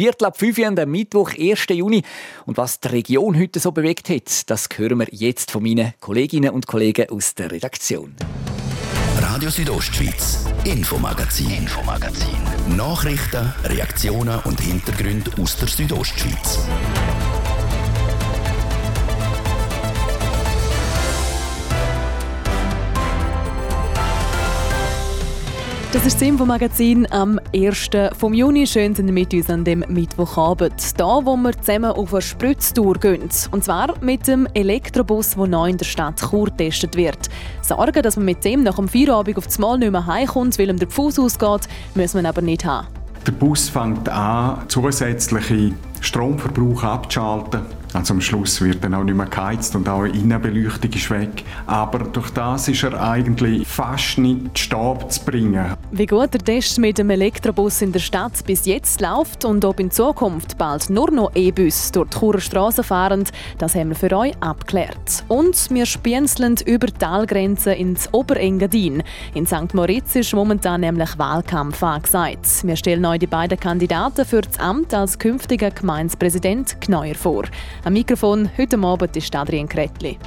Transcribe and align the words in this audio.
Viertel 0.00 0.24
ab 0.24 0.38
5 0.38 0.56
Uhr 0.56 0.66
am 0.66 0.90
Mittwoch, 0.90 1.32
1. 1.38 1.66
Juni. 1.72 2.02
Und 2.46 2.56
was 2.56 2.80
die 2.80 2.88
Region 2.88 3.38
heute 3.38 3.60
so 3.60 3.70
bewegt 3.70 4.08
hat, 4.08 4.48
das 4.48 4.66
hören 4.74 4.98
wir 4.98 5.08
jetzt 5.10 5.50
von 5.50 5.62
meinen 5.62 5.92
Kolleginnen 6.00 6.52
und 6.52 6.66
Kollegen 6.66 7.10
aus 7.10 7.34
der 7.34 7.50
Redaktion. 7.50 8.14
Radio 9.18 9.50
Südostschweiz, 9.50 10.46
Infomagazin, 10.64 11.50
Infomagazin. 11.50 12.40
Nachrichten, 12.78 13.52
Reaktionen 13.64 14.40
und 14.44 14.58
Hintergründe 14.62 15.32
aus 15.38 15.58
der 15.58 15.68
Südostschweiz. 15.68 16.60
Das 25.92 26.06
ist 26.06 26.20
das 26.20 26.28
Info-Magazin 26.28 27.10
am 27.10 27.40
1. 27.52 27.90
vom 28.16 28.32
Juni. 28.32 28.64
Schön 28.64 28.94
sind 28.94 29.08
Sie 29.08 29.12
mit 29.12 29.34
uns 29.34 29.50
an 29.50 29.64
dem 29.64 29.84
Mittwochabend. 29.88 31.00
Da, 31.00 31.18
wo 31.24 31.36
wir 31.36 31.50
zusammen 31.60 31.90
auf 31.90 32.14
eine 32.14 32.22
Spritztour 32.22 32.94
gehen. 32.94 33.28
Und 33.50 33.64
zwar 33.64 34.00
mit 34.00 34.28
dem 34.28 34.46
Elektrobus, 34.54 35.34
der 35.34 35.48
neu 35.48 35.68
in 35.68 35.78
der 35.78 35.84
Stadt 35.84 36.20
Chur 36.20 36.44
getestet 36.44 36.94
wird. 36.94 37.28
Sorgen, 37.62 38.02
dass 38.02 38.14
man 38.14 38.26
mit 38.26 38.44
dem 38.44 38.62
nach 38.62 38.76
dem 38.76 38.86
Feierabend 38.86 39.36
auf 39.36 39.46
das 39.46 39.58
Mal 39.58 39.78
nicht 39.78 39.90
mehr 39.90 40.06
heimkommt, 40.06 40.60
weil 40.60 40.70
ihm 40.70 40.78
der 40.78 40.88
Fuß 40.88 41.18
ausgeht, 41.18 41.62
müssen 41.96 42.22
wir 42.22 42.28
aber 42.28 42.40
nicht 42.40 42.64
haben. 42.64 42.86
Der 43.26 43.32
Bus 43.32 43.68
fängt 43.68 44.08
an, 44.08 44.62
zusätzliche 44.68 45.72
Stromverbrauch 46.00 46.84
abzuschalten. 46.84 47.62
Also 47.92 48.14
am 48.14 48.20
Schluss 48.20 48.60
wird 48.60 48.84
dann 48.84 48.94
auch 48.94 49.02
nicht 49.02 49.16
mehr 49.16 49.26
geheizt 49.26 49.74
und 49.74 49.88
auch 49.88 50.04
die 50.04 50.18
Innenbeleuchtung 50.18 50.92
ist 50.92 51.10
weg. 51.10 51.44
Aber 51.66 51.98
durch 51.98 52.30
das 52.30 52.68
ist 52.68 52.84
er 52.84 53.00
eigentlich 53.00 53.66
fast 53.66 54.18
nicht 54.18 54.58
Stab 54.58 55.10
zu 55.10 55.24
bringen. 55.24 55.74
Wie 55.90 56.06
gut 56.06 56.32
der 56.32 56.40
Test 56.40 56.78
mit 56.78 56.98
dem 56.98 57.10
Elektrobus 57.10 57.82
in 57.82 57.92
der 57.92 58.00
Stadt 58.00 58.44
bis 58.46 58.64
jetzt 58.66 59.00
läuft 59.00 59.44
und 59.44 59.64
ob 59.64 59.80
in 59.80 59.90
Zukunft 59.90 60.56
bald 60.56 60.88
nur 60.88 61.10
noch 61.10 61.32
E-Bus 61.34 61.90
durch 61.92 62.08
die 62.10 62.18
Churer 62.18 62.40
Straße 62.40 62.84
fahren, 62.84 63.24
das 63.58 63.74
haben 63.74 63.88
wir 63.88 63.96
für 63.96 64.16
euch 64.16 64.34
abgeklärt. 64.40 65.24
Und 65.28 65.70
wir 65.70 65.86
spienzeln 65.86 66.56
über 66.64 66.86
die 66.86 66.92
Talgrenze 66.92 67.72
ins 67.72 68.12
Oberengadin. 68.12 69.02
In 69.34 69.46
St. 69.46 69.74
Moritz 69.74 70.14
ist 70.14 70.32
momentan 70.32 70.82
nämlich 70.82 71.18
Wahlkampf 71.18 71.82
angesagt. 71.82 72.46
Wir 72.62 72.76
stellen 72.76 73.04
euch 73.04 73.18
die 73.18 73.26
beiden 73.26 73.58
Kandidaten 73.58 74.24
für 74.24 74.42
das 74.42 74.58
Amt 74.60 74.94
als 74.94 75.18
künftiger 75.18 75.70
Gemeindepräsident 75.70 76.80
Kneuer 76.80 77.14
vor. 77.14 77.44
Am 77.82 77.94
Mikrofon 77.94 78.50
heute 78.58 78.78
Abend 78.78 79.16
ist 79.16 79.34
Adrian 79.34 79.66
Kretli. 79.66 80.18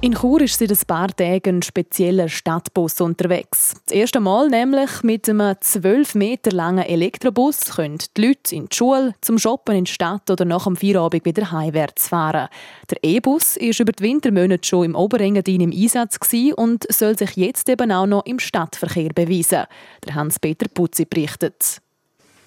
In 0.00 0.14
Chur 0.14 0.40
ist 0.40 0.58
seit 0.58 0.70
ein 0.70 0.78
paar 0.86 1.14
Tagen 1.14 1.58
ein 1.58 1.62
spezieller 1.62 2.30
Stadtbus 2.30 3.02
unterwegs. 3.02 3.74
Das 3.86 3.94
erste 3.94 4.20
Mal 4.20 4.48
nämlich 4.48 5.02
mit 5.02 5.28
einem 5.28 5.54
12 5.60 6.14
Meter 6.14 6.50
langen 6.50 6.84
Elektrobus 6.84 7.76
können 7.76 7.98
die 8.16 8.28
Leute 8.28 8.56
in 8.56 8.70
die 8.70 8.74
Schule, 8.74 9.14
zum 9.20 9.38
Shoppen 9.38 9.76
in 9.76 9.84
die 9.84 9.92
Stadt 9.92 10.30
oder 10.30 10.46
nach 10.46 10.64
dem 10.64 10.76
Feierabend 10.76 11.26
wieder 11.26 11.52
heimwärts 11.52 12.08
fahren. 12.08 12.48
Der 12.90 13.04
E-Bus 13.04 13.58
ist 13.58 13.80
über 13.80 13.92
die 13.92 14.02
Wintermonate 14.02 14.66
schon 14.66 14.86
im 14.86 14.94
Oberengadin 14.94 15.60
im 15.60 15.72
Einsatz 15.72 16.18
und 16.56 16.90
soll 16.90 17.18
sich 17.18 17.36
jetzt 17.36 17.68
eben 17.68 17.92
auch 17.92 18.06
noch 18.06 18.24
im 18.24 18.38
Stadtverkehr 18.38 19.10
beweisen. 19.10 19.66
Der 20.06 20.14
Hans-Peter 20.14 20.68
Putzi 20.72 21.04
berichtet. 21.04 21.82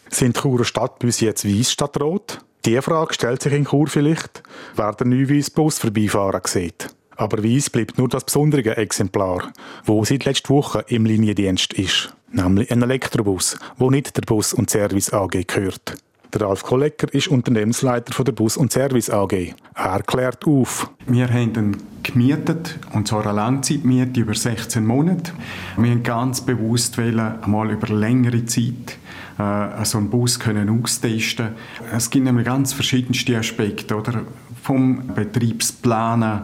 Sind 0.09 0.37
Churer 0.37 0.65
Stadtbusse 0.65 1.25
jetzt 1.25 1.45
weiß 1.45 1.71
statt 1.71 1.99
rot? 1.99 2.39
Die 2.65 2.81
Frage 2.81 3.13
stellt 3.13 3.41
sich 3.41 3.53
in 3.53 3.65
Chur 3.65 3.87
vielleicht, 3.87 4.41
wer 4.75 4.93
den 4.93 5.09
neuen 5.09 5.29
Weissbus 5.29 5.77
vorbeifahren 5.77 6.41
sieht. 6.45 6.89
Aber 7.15 7.43
Weiss 7.43 7.69
bleibt 7.69 7.97
nur 7.97 8.09
das 8.09 8.25
besondere 8.25 8.75
Exemplar, 8.77 9.53
wo 9.85 10.03
seit 10.03 10.25
letzter 10.25 10.49
Woche 10.49 10.83
im 10.87 11.05
Liniendienst 11.05 11.73
ist. 11.73 12.13
Nämlich 12.31 12.71
ein 12.71 12.81
Elektrobus, 12.81 13.57
wo 13.77 13.89
nicht 13.89 14.17
der 14.17 14.23
Bus- 14.23 14.53
und 14.53 14.69
Service 14.69 15.13
AG 15.13 15.45
gehört. 15.47 15.95
Der 16.33 16.41
Ralf 16.41 16.63
Kollecker 16.63 17.13
ist 17.13 17.27
Unternehmensleiter 17.27 18.23
der 18.23 18.31
Bus- 18.31 18.57
und 18.57 18.71
Service 18.71 19.09
AG. 19.09 19.53
Er 19.75 20.03
klärt 20.03 20.45
auf. 20.45 20.89
Wir 21.07 21.29
haben 21.29 21.53
ihn 21.55 21.77
gemietet, 22.03 22.79
und 22.93 23.07
zwar 23.07 23.23
eine 23.23 23.33
Langzeitmiete 23.33 24.19
über 24.19 24.33
16 24.33 24.85
Monate. 24.85 25.31
Wir 25.77 25.91
haben 25.91 26.03
ganz 26.03 26.41
bewusst 26.41 26.97
wollen, 26.97 27.19
einmal 27.41 27.71
über 27.71 27.87
längere 27.87 28.45
Zeit 28.45 28.97
äh, 29.37 29.85
so 29.85 29.97
einen 29.97 30.09
Bus 30.09 30.39
können 30.39 30.81
austesten 30.81 31.49
Es 31.91 32.09
gibt 32.09 32.25
nämlich 32.25 32.45
ganz 32.45 32.73
verschiedenste 32.73 33.37
Aspekte, 33.37 33.95
oder? 33.95 34.23
Vom 34.61 35.13
Betriebsplanen 35.13 36.43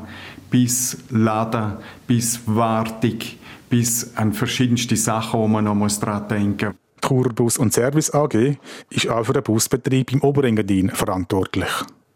bis 0.50 0.98
Laden, 1.10 1.78
bis 2.06 2.42
Wartung, 2.46 3.18
bis 3.70 4.16
an 4.16 4.34
verschiedenste 4.34 4.96
Sachen, 4.96 5.40
wo 5.40 5.48
man 5.48 5.64
noch 5.66 6.00
daran 6.00 6.28
denken 6.28 6.68
muss. 6.68 6.81
Die 7.02 7.08
Churbus 7.08 7.58
und 7.58 7.74
Service 7.74 8.14
AG 8.14 8.58
ist 8.90 9.10
auch 9.10 9.26
für 9.26 9.34
den 9.34 9.44
Busbetrieb 9.44 10.14
im 10.14 10.22
Oberengadin 10.22 10.90
verantwortlich. 10.90 11.70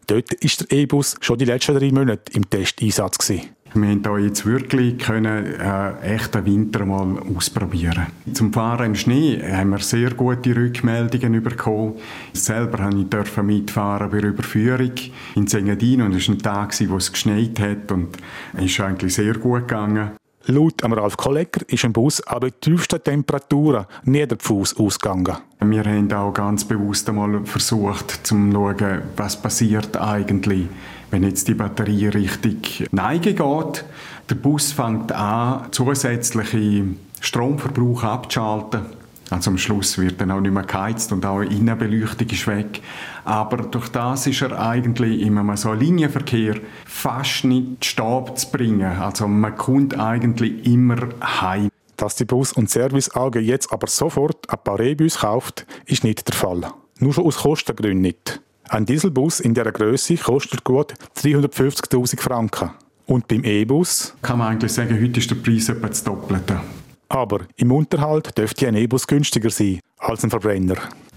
Dort 0.06 0.32
ist 0.34 0.70
der 0.70 0.78
E-Bus 0.78 1.16
schon 1.20 1.38
die 1.38 1.44
letzten 1.44 1.76
drei 1.76 1.90
Monate 1.90 2.32
im 2.32 2.48
Testeinsatz. 2.48 3.18
Gewesen. 3.18 3.56
Wir 3.74 3.90
haben 3.90 4.02
hier 4.02 4.26
jetzt 4.26 4.46
wirklich 4.46 4.98
können, 4.98 5.60
äh, 5.60 6.14
echt 6.14 6.34
einen 6.34 6.46
Winter 6.46 6.86
mal 6.86 7.18
ausprobieren. 7.36 8.06
Zum 8.32 8.52
Fahren 8.52 8.86
im 8.86 8.94
Schnee 8.94 9.42
haben 9.42 9.70
wir 9.70 9.80
sehr 9.80 10.12
gute 10.12 10.56
Rückmeldungen 10.56 11.42
bekommen. 11.42 11.96
Selber 12.32 12.88
durfte 12.88 13.40
ich 13.40 13.46
mitfahren 13.46 14.10
bei 14.10 14.20
der 14.20 14.30
Überführung 14.30 14.92
in 15.34 15.46
Engadin 15.46 16.02
und 16.02 16.14
es 16.14 16.28
war 16.28 16.34
ein 16.34 16.38
Tag, 16.38 16.88
wo 16.88 16.96
es 16.96 17.12
geschneit 17.12 17.58
hat 17.60 17.92
und 17.92 18.16
es 18.56 18.64
ist 18.64 18.80
eigentlich 18.80 19.14
sehr 19.14 19.34
gut 19.34 19.68
gegangen. 19.68 20.12
Laut 20.48 20.80
Ralf 20.84 21.16
Kollegger 21.16 21.62
ist 21.66 21.84
ein 21.84 21.92
Bus 21.92 22.20
an 22.20 22.40
den 22.40 22.52
tiefsten 22.60 23.02
Temperaturen 23.02 23.86
nie 24.04 24.24
der 24.24 24.38
Fuß 24.38 24.76
ausgegangen. 24.78 25.38
Wir 25.58 25.84
haben 25.84 26.12
auch 26.12 26.32
ganz 26.32 26.64
bewusst 26.64 27.08
einmal 27.08 27.44
versucht, 27.44 28.24
zu 28.24 28.36
schauen, 28.36 29.02
was 29.16 29.42
passiert 29.42 29.96
eigentlich, 29.96 30.68
wenn 31.10 31.24
jetzt 31.24 31.48
die 31.48 31.54
Batterie 31.54 32.06
richtig 32.06 32.86
Neige 32.92 33.34
geht. 33.34 33.84
Der 34.30 34.34
Bus 34.36 34.70
fängt 34.70 35.10
an, 35.10 35.66
zusätzliche 35.72 36.84
Stromverbrauch 37.20 38.04
abzuschalten. 38.04 38.82
Also 39.30 39.50
am 39.50 39.58
Schluss 39.58 39.98
wird 39.98 40.20
dann 40.20 40.30
auch 40.30 40.40
nicht 40.40 40.54
mehr 40.54 40.62
geheizt 40.62 41.10
und 41.10 41.26
auch 41.26 41.40
Innenbeleuchtung 41.40 42.28
ist 42.28 42.46
weg. 42.46 42.80
Aber 43.26 43.56
durch 43.56 43.88
das 43.88 44.28
ist 44.28 44.40
er 44.40 44.56
eigentlich 44.56 45.20
in 45.20 45.36
einem 45.36 45.56
so 45.56 45.72
Linienverkehr 45.72 46.60
fast 46.84 47.44
nicht 47.44 47.84
Stab 47.84 48.38
zu 48.38 48.48
bringen. 48.52 49.00
Also 49.00 49.26
man 49.26 49.56
kommt 49.56 49.98
eigentlich 49.98 50.64
immer 50.64 51.08
heim. 51.20 51.68
Dass 51.96 52.14
die 52.14 52.24
Bus- 52.24 52.52
und 52.52 52.70
Service 52.70 53.10
AG 53.16 53.34
jetzt 53.40 53.72
aber 53.72 53.88
sofort 53.88 54.48
ein 54.48 54.58
paar 54.62 54.78
E-Bus 54.78 55.18
kauft, 55.18 55.66
ist 55.86 56.04
nicht 56.04 56.28
der 56.28 56.36
Fall. 56.36 56.72
Nur 57.00 57.12
schon 57.12 57.26
aus 57.26 57.38
Kostengründen 57.38 58.00
nicht. 58.00 58.40
Ein 58.68 58.86
Dieselbus 58.86 59.40
in 59.40 59.54
dieser 59.54 59.72
Größe 59.72 60.16
kostet 60.18 60.62
gut 60.62 60.94
350.000 61.16 62.20
Franken. 62.20 62.70
Und 63.06 63.26
beim 63.26 63.42
E-Bus? 63.42 64.14
Kann 64.22 64.38
man 64.38 64.52
eigentlich 64.52 64.72
sagen, 64.72 65.00
heute 65.02 65.18
ist 65.18 65.30
der 65.30 65.36
Preis 65.36 65.68
etwa 65.68 65.88
das 65.88 66.04
Doppelte. 66.04 66.60
Aber 67.08 67.40
im 67.56 67.72
Unterhalt 67.72 68.38
dürfte 68.38 68.68
ein 68.68 68.76
E-Bus 68.76 69.04
günstiger 69.04 69.50
sein 69.50 69.80
als 69.98 70.22
ein 70.22 70.30
Verbrenner. 70.30 70.76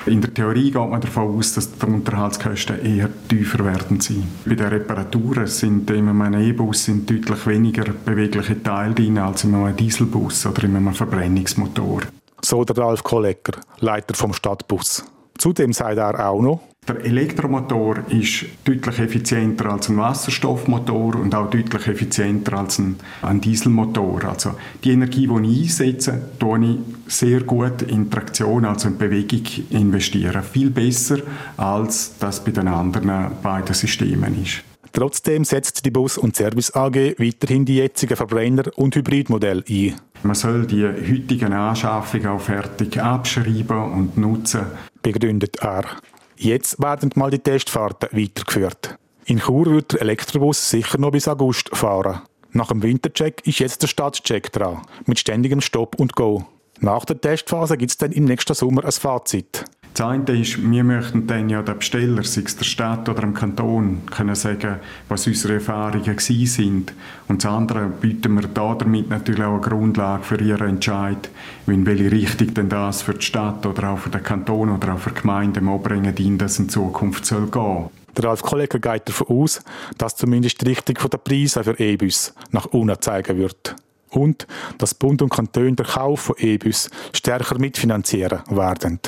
In 0.10 0.22
der 0.22 0.34
Theorie 0.34 0.72
geht 0.72 0.90
man 0.90 1.00
davon 1.00 1.38
aus, 1.38 1.54
dass 1.54 1.72
die 1.72 1.86
Unterhaltskosten 1.86 2.84
eher 2.84 3.10
tiefer 3.28 3.64
werden 3.64 4.02
sein. 4.02 4.24
Bei 4.44 4.56
den 4.56 4.66
Reparaturen 4.66 5.46
sind 5.46 5.88
in 5.92 6.10
einem 6.10 6.34
E-Bus 6.34 6.90
deutlich 7.06 7.46
weniger 7.46 7.94
bewegliche 7.94 8.62
Teile 8.64 8.96
drin 8.96 9.20
als 9.20 9.44
in 9.44 9.54
einem 9.54 9.78
Dieselbus 9.78 10.48
oder 10.48 10.64
in 10.64 10.76
einem 10.76 10.96
Verbrennungsmotor. 10.96 12.02
So 12.42 12.64
der 12.64 12.78
Ralf 12.80 13.04
Kollecker, 13.04 13.60
Leiter 13.82 14.16
vom 14.16 14.34
Stadtbus. 14.34 15.06
Zudem 15.38 15.74
sagt 15.74 16.00
er 16.00 16.28
auch 16.28 16.42
noch, 16.42 16.62
der 16.90 17.06
Elektromotor 17.06 17.98
ist 18.10 18.46
deutlich 18.64 19.00
effizienter 19.00 19.72
als 19.72 19.90
ein 19.90 19.98
Wasserstoffmotor 19.98 21.16
und 21.16 21.36
auch 21.36 21.50
deutlich 21.50 21.88
effizienter 21.88 22.58
als 22.58 22.80
ein, 22.80 22.96
ein 23.22 23.40
Dieselmotor. 23.40 24.26
Also 24.26 24.56
die 24.84 24.92
Energie, 24.92 25.28
die 25.28 25.64
ich 25.64 25.80
einsetze, 25.80 26.30
tue 26.40 26.66
ich 26.66 27.14
sehr 27.14 27.42
gut 27.42 27.84
in 27.84 28.10
Traktion, 28.10 28.66
also 28.66 28.88
in 28.88 28.98
Bewegung 28.98 29.44
investieren. 29.70 30.42
Viel 30.44 30.72
besser, 30.72 31.20
als 31.58 32.18
das 32.20 32.44
bei 32.44 32.52
den 32.52 32.68
anderen 32.68 33.32
beiden 33.42 33.76
Systemen 33.76 34.44
ist. 34.44 34.64
Trotzdem 34.92 35.46
setzt 35.46 35.86
die 35.86 35.92
Bus- 35.92 36.18
und 36.18 36.36
Service 36.36 36.76
AG 36.76 37.20
weiterhin 37.20 37.64
die 37.64 37.76
jetzigen 37.76 38.16
Verbrenner- 38.16 38.76
und 38.76 38.96
Hybridmodelle 38.96 39.64
ein. 39.70 39.96
Man 40.24 40.36
soll 40.36 40.66
die 40.66 40.84
heutigen 40.84 41.54
Anschaffungen 41.54 42.28
auch 42.28 42.42
fertig 42.42 43.00
abschreiben 43.00 43.94
und 43.94 44.18
nutzen. 44.18 44.62
Begründet 45.04 45.58
er. 45.62 45.86
Jetzt 46.42 46.82
werden 46.82 47.12
mal 47.16 47.32
die 47.32 47.40
Testfahrten 47.40 48.18
weitergeführt. 48.18 48.98
In 49.26 49.40
Chur 49.40 49.66
wird 49.66 49.92
der 49.92 50.02
Elektrobus 50.04 50.70
sicher 50.70 50.98
noch 50.98 51.12
bis 51.12 51.28
August 51.28 51.70
fahren. 51.76 52.22
Nach 52.54 52.70
dem 52.70 52.82
Wintercheck 52.82 53.46
ist 53.46 53.60
jetzt 53.60 53.82
der 53.82 53.88
Stadtcheck 53.88 54.50
dran, 54.54 54.82
mit 55.06 55.20
ständigem 55.20 55.60
Stopp 55.60 56.00
und 56.00 56.16
Go. 56.16 56.46
Nach 56.80 57.04
der 57.04 57.20
Testphase 57.20 57.76
gibt 57.76 57.92
es 57.92 57.98
dann 57.98 58.14
im 58.14 58.24
nächsten 58.24 58.54
Sommer 58.54 58.86
ein 58.86 58.92
Fazit. 58.94 59.66
Das 59.94 60.08
eine 60.08 60.40
ist, 60.40 60.62
wir 60.62 60.84
möchten 60.84 61.28
dann 61.28 61.50
ja 61.50 61.62
den 61.62 61.78
Besteller, 61.78 62.24
sei 62.24 62.44
es 62.46 62.56
der 62.56 62.64
Stadt 62.64 63.10
oder 63.10 63.22
dem 63.22 63.34
Kanton, 63.34 64.04
können 64.10 64.36
sagen, 64.36 64.76
was 65.10 65.28
unsere 65.28 65.56
Erfahrungen 65.56 66.18
sind. 66.18 66.94
Und 67.28 67.44
das 67.44 67.52
andere 67.52 67.88
bieten 67.88 68.36
wir 68.36 68.48
da 68.48 68.76
damit 68.76 69.10
natürlich 69.10 69.44
auch 69.44 69.54
eine 69.54 69.62
Grundlage 69.62 70.24
für 70.24 70.42
ihren 70.42 70.70
Entscheid, 70.70 71.30
in 71.68 71.86
welche 71.86 72.12
Richtung 72.12 72.54
denn 72.54 72.70
das 72.70 73.02
für 73.02 73.16
die 73.16 73.26
Stadt 73.26 73.66
oder 73.66 73.90
auch 73.90 74.00
für 74.00 74.10
den 74.10 74.24
Kanton 74.24 74.70
oder 74.70 74.94
auch 74.94 75.00
für 75.00 75.12
die 75.12 75.22
Gemeinde 75.22 75.60
anbringen, 75.60 76.16
in 76.18 76.38
das 76.38 76.60
in 76.60 76.70
Zukunft 76.70 77.26
soll 77.26 77.48
gehen. 77.48 77.90
Der 78.16 78.26
Ralf 78.26 78.42
Kollege 78.42 78.80
geht 78.80 79.08
davon 79.08 79.28
aus, 79.28 79.62
dass 79.98 80.16
zumindest 80.16 80.62
die 80.62 80.70
Richtung 80.70 80.96
der 81.10 81.18
Preise 81.18 81.64
für 81.64 81.80
E-Bus 81.80 82.34
nach 82.52 82.66
unten 82.66 83.00
zeigen 83.02 83.38
wird. 83.38 83.76
Und 84.10 84.48
dass 84.78 84.96
Bund 84.96 85.22
und 85.22 85.30
Kanton 85.30 85.76
den 85.76 85.86
Kauf 85.86 86.22
von 86.22 86.36
E-Bus 86.40 86.90
stärker 87.14 87.60
mitfinanzieren 87.60 88.40
werden. 88.50 89.00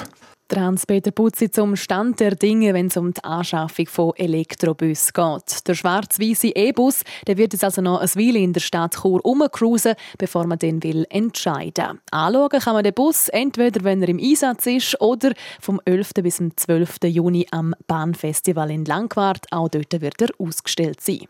Hans-Peter 0.60 1.12
Putzi 1.12 1.50
zum 1.50 1.76
Stand 1.76 2.20
der 2.20 2.36
Dinge, 2.36 2.74
wenn 2.74 2.88
es 2.88 2.98
um 2.98 3.14
die 3.14 3.24
Anschaffung 3.24 3.88
von 3.88 4.14
Elektrobus 4.16 5.14
geht. 5.14 5.68
Der 5.68 5.76
schwarz-weiße 5.76 6.56
E-Bus 6.56 7.04
wird 7.26 7.54
jetzt 7.54 7.64
also 7.64 7.82
noch 7.82 8.00
ein 8.00 8.10
Weile 8.16 8.40
in 8.40 8.54
der 8.54 8.60
Stadt 8.60 8.96
Chur 8.96 9.22
rumcruisen, 9.22 9.96
bevor 10.18 10.48
man 10.48 10.60
den 10.60 10.84
will 10.84 11.06
entscheiden. 11.10 12.00
Anschauen 12.12 12.60
kann 12.60 12.74
man 12.74 12.84
den 12.84 12.94
Bus 12.94 13.30
entweder, 13.30 13.84
wenn 13.84 14.02
er 14.02 14.10
im 14.10 14.20
Einsatz 14.20 14.66
ist, 14.66 15.00
oder 15.00 15.34
vom 15.60 15.80
11. 15.86 16.12
bis 16.24 16.38
zum 16.38 16.56
12. 16.56 16.98
Juni 17.06 17.48
am 17.52 17.74
Bahnfestival 17.88 18.72
in 18.72 18.86
Langquart. 18.86 19.46
Auch 19.52 19.70
dort 19.70 20.02
wird 20.02 20.22
er 20.22 20.30
ausgestellt 20.38 21.02
sein. 21.02 21.28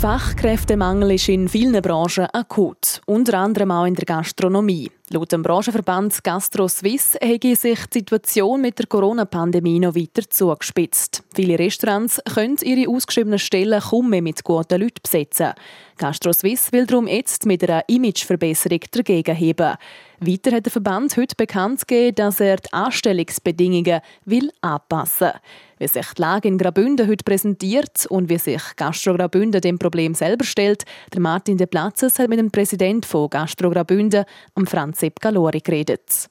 Der 0.00 0.18
Fachkräftemangel 0.18 1.10
ist 1.10 1.28
in 1.28 1.46
vielen 1.46 1.82
Branchen 1.82 2.24
akut, 2.32 3.02
unter 3.04 3.38
anderem 3.38 3.70
auch 3.70 3.84
in 3.84 3.94
der 3.94 4.06
Gastronomie. 4.06 4.90
Laut 5.12 5.32
dem 5.32 5.42
Branchenverband 5.42 6.22
Gastro 6.22 6.68
Suisse 6.68 7.18
hätte 7.20 7.56
sich 7.56 7.84
die 7.86 7.98
Situation 7.98 8.60
mit 8.60 8.78
der 8.78 8.86
Corona-Pandemie 8.86 9.80
noch 9.80 9.96
weiter 9.96 10.22
zugespitzt. 10.30 11.24
Viele 11.34 11.58
Restaurants 11.58 12.20
können 12.32 12.58
ihre 12.62 12.88
ausgeschriebenen 12.88 13.40
Stellen 13.40 13.80
kaum 13.80 14.08
mehr 14.08 14.22
mit 14.22 14.44
guten 14.44 14.80
Leuten 14.80 15.02
besetzen. 15.02 15.54
Gastro 15.98 16.32
Suisse 16.32 16.70
will 16.70 16.86
darum 16.86 17.08
jetzt 17.08 17.44
mit 17.44 17.68
einer 17.68 17.82
Imageverbesserung 17.88 18.82
dagegen 18.92 19.34
heben. 19.34 19.74
Weiter 20.20 20.52
hat 20.52 20.66
der 20.66 20.72
Verband 20.72 21.16
heute 21.16 21.34
bekannt 21.34 21.88
gegeben, 21.88 22.14
dass 22.14 22.40
er 22.40 22.58
die 22.58 22.72
Anstellungsbedingungen 22.72 24.00
will 24.26 24.52
anpassen 24.60 25.28
will. 25.28 25.40
Wie 25.78 25.88
sich 25.88 26.12
die 26.12 26.20
Lage 26.20 26.46
in 26.46 26.58
Graubünden 26.58 27.08
heute 27.08 27.24
präsentiert 27.24 28.04
und 28.10 28.28
wie 28.28 28.36
sich 28.36 28.60
Gastro 28.76 29.14
Graubünden 29.14 29.62
dem 29.62 29.78
Problem 29.78 30.14
selber 30.14 30.44
stellt, 30.44 30.84
der 31.12 31.20
Martin 31.20 31.56
De 31.56 31.66
Platzes 31.66 32.18
hat 32.18 32.28
mit 32.28 32.38
dem 32.38 32.50
Präsidenten 32.50 33.02
von 33.02 33.30
Gastro 33.30 33.70
Graubünden, 33.70 34.26
Franz 34.66 34.99
Sepp 35.00 35.20
Galori, 35.20 35.60
geredet. 35.60 36.28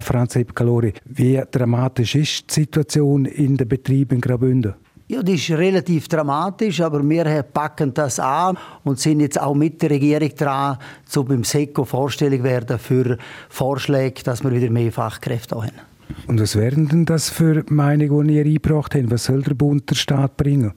Franz 0.00 0.34
Sepp 0.34 0.54
Galori, 0.54 0.92
wie 1.04 1.42
dramatisch 1.50 2.14
ist 2.14 2.48
die 2.48 2.60
Situation 2.60 3.24
in 3.24 3.56
den 3.56 3.68
Betrieben 3.68 4.16
in 4.16 4.20
Graubünden? 4.20 4.74
Ja, 5.08 5.24
das 5.24 5.34
ist 5.34 5.50
relativ 5.50 6.06
dramatisch, 6.06 6.80
aber 6.80 7.02
wir 7.02 7.42
packen 7.42 7.92
das 7.92 8.20
an 8.20 8.56
und 8.84 9.00
sind 9.00 9.18
jetzt 9.18 9.40
auch 9.40 9.54
mit 9.54 9.82
der 9.82 9.90
Regierung 9.90 10.30
dran, 10.36 10.78
zu 11.04 11.24
beim 11.24 11.42
SECO 11.42 11.84
Vorstellung 11.84 12.44
werden 12.44 12.78
für 12.78 13.18
Vorschläge, 13.48 14.22
dass 14.22 14.44
wir 14.44 14.52
wieder 14.52 14.70
mehr 14.70 14.92
Fachkräfte 14.92 15.56
haben. 15.56 15.72
Und 16.28 16.40
was 16.40 16.54
wären 16.54 16.86
denn 16.86 17.06
das 17.06 17.28
für 17.28 17.64
Meinungen, 17.70 18.28
die 18.28 18.36
ihr 18.36 18.44
eingebracht 18.44 18.94
habt? 18.94 19.10
Was 19.10 19.24
soll 19.24 19.42
der 19.42 19.54
Bund 19.54 19.90
der 19.90 19.96
Staat 19.96 20.36
bringen? 20.36 20.74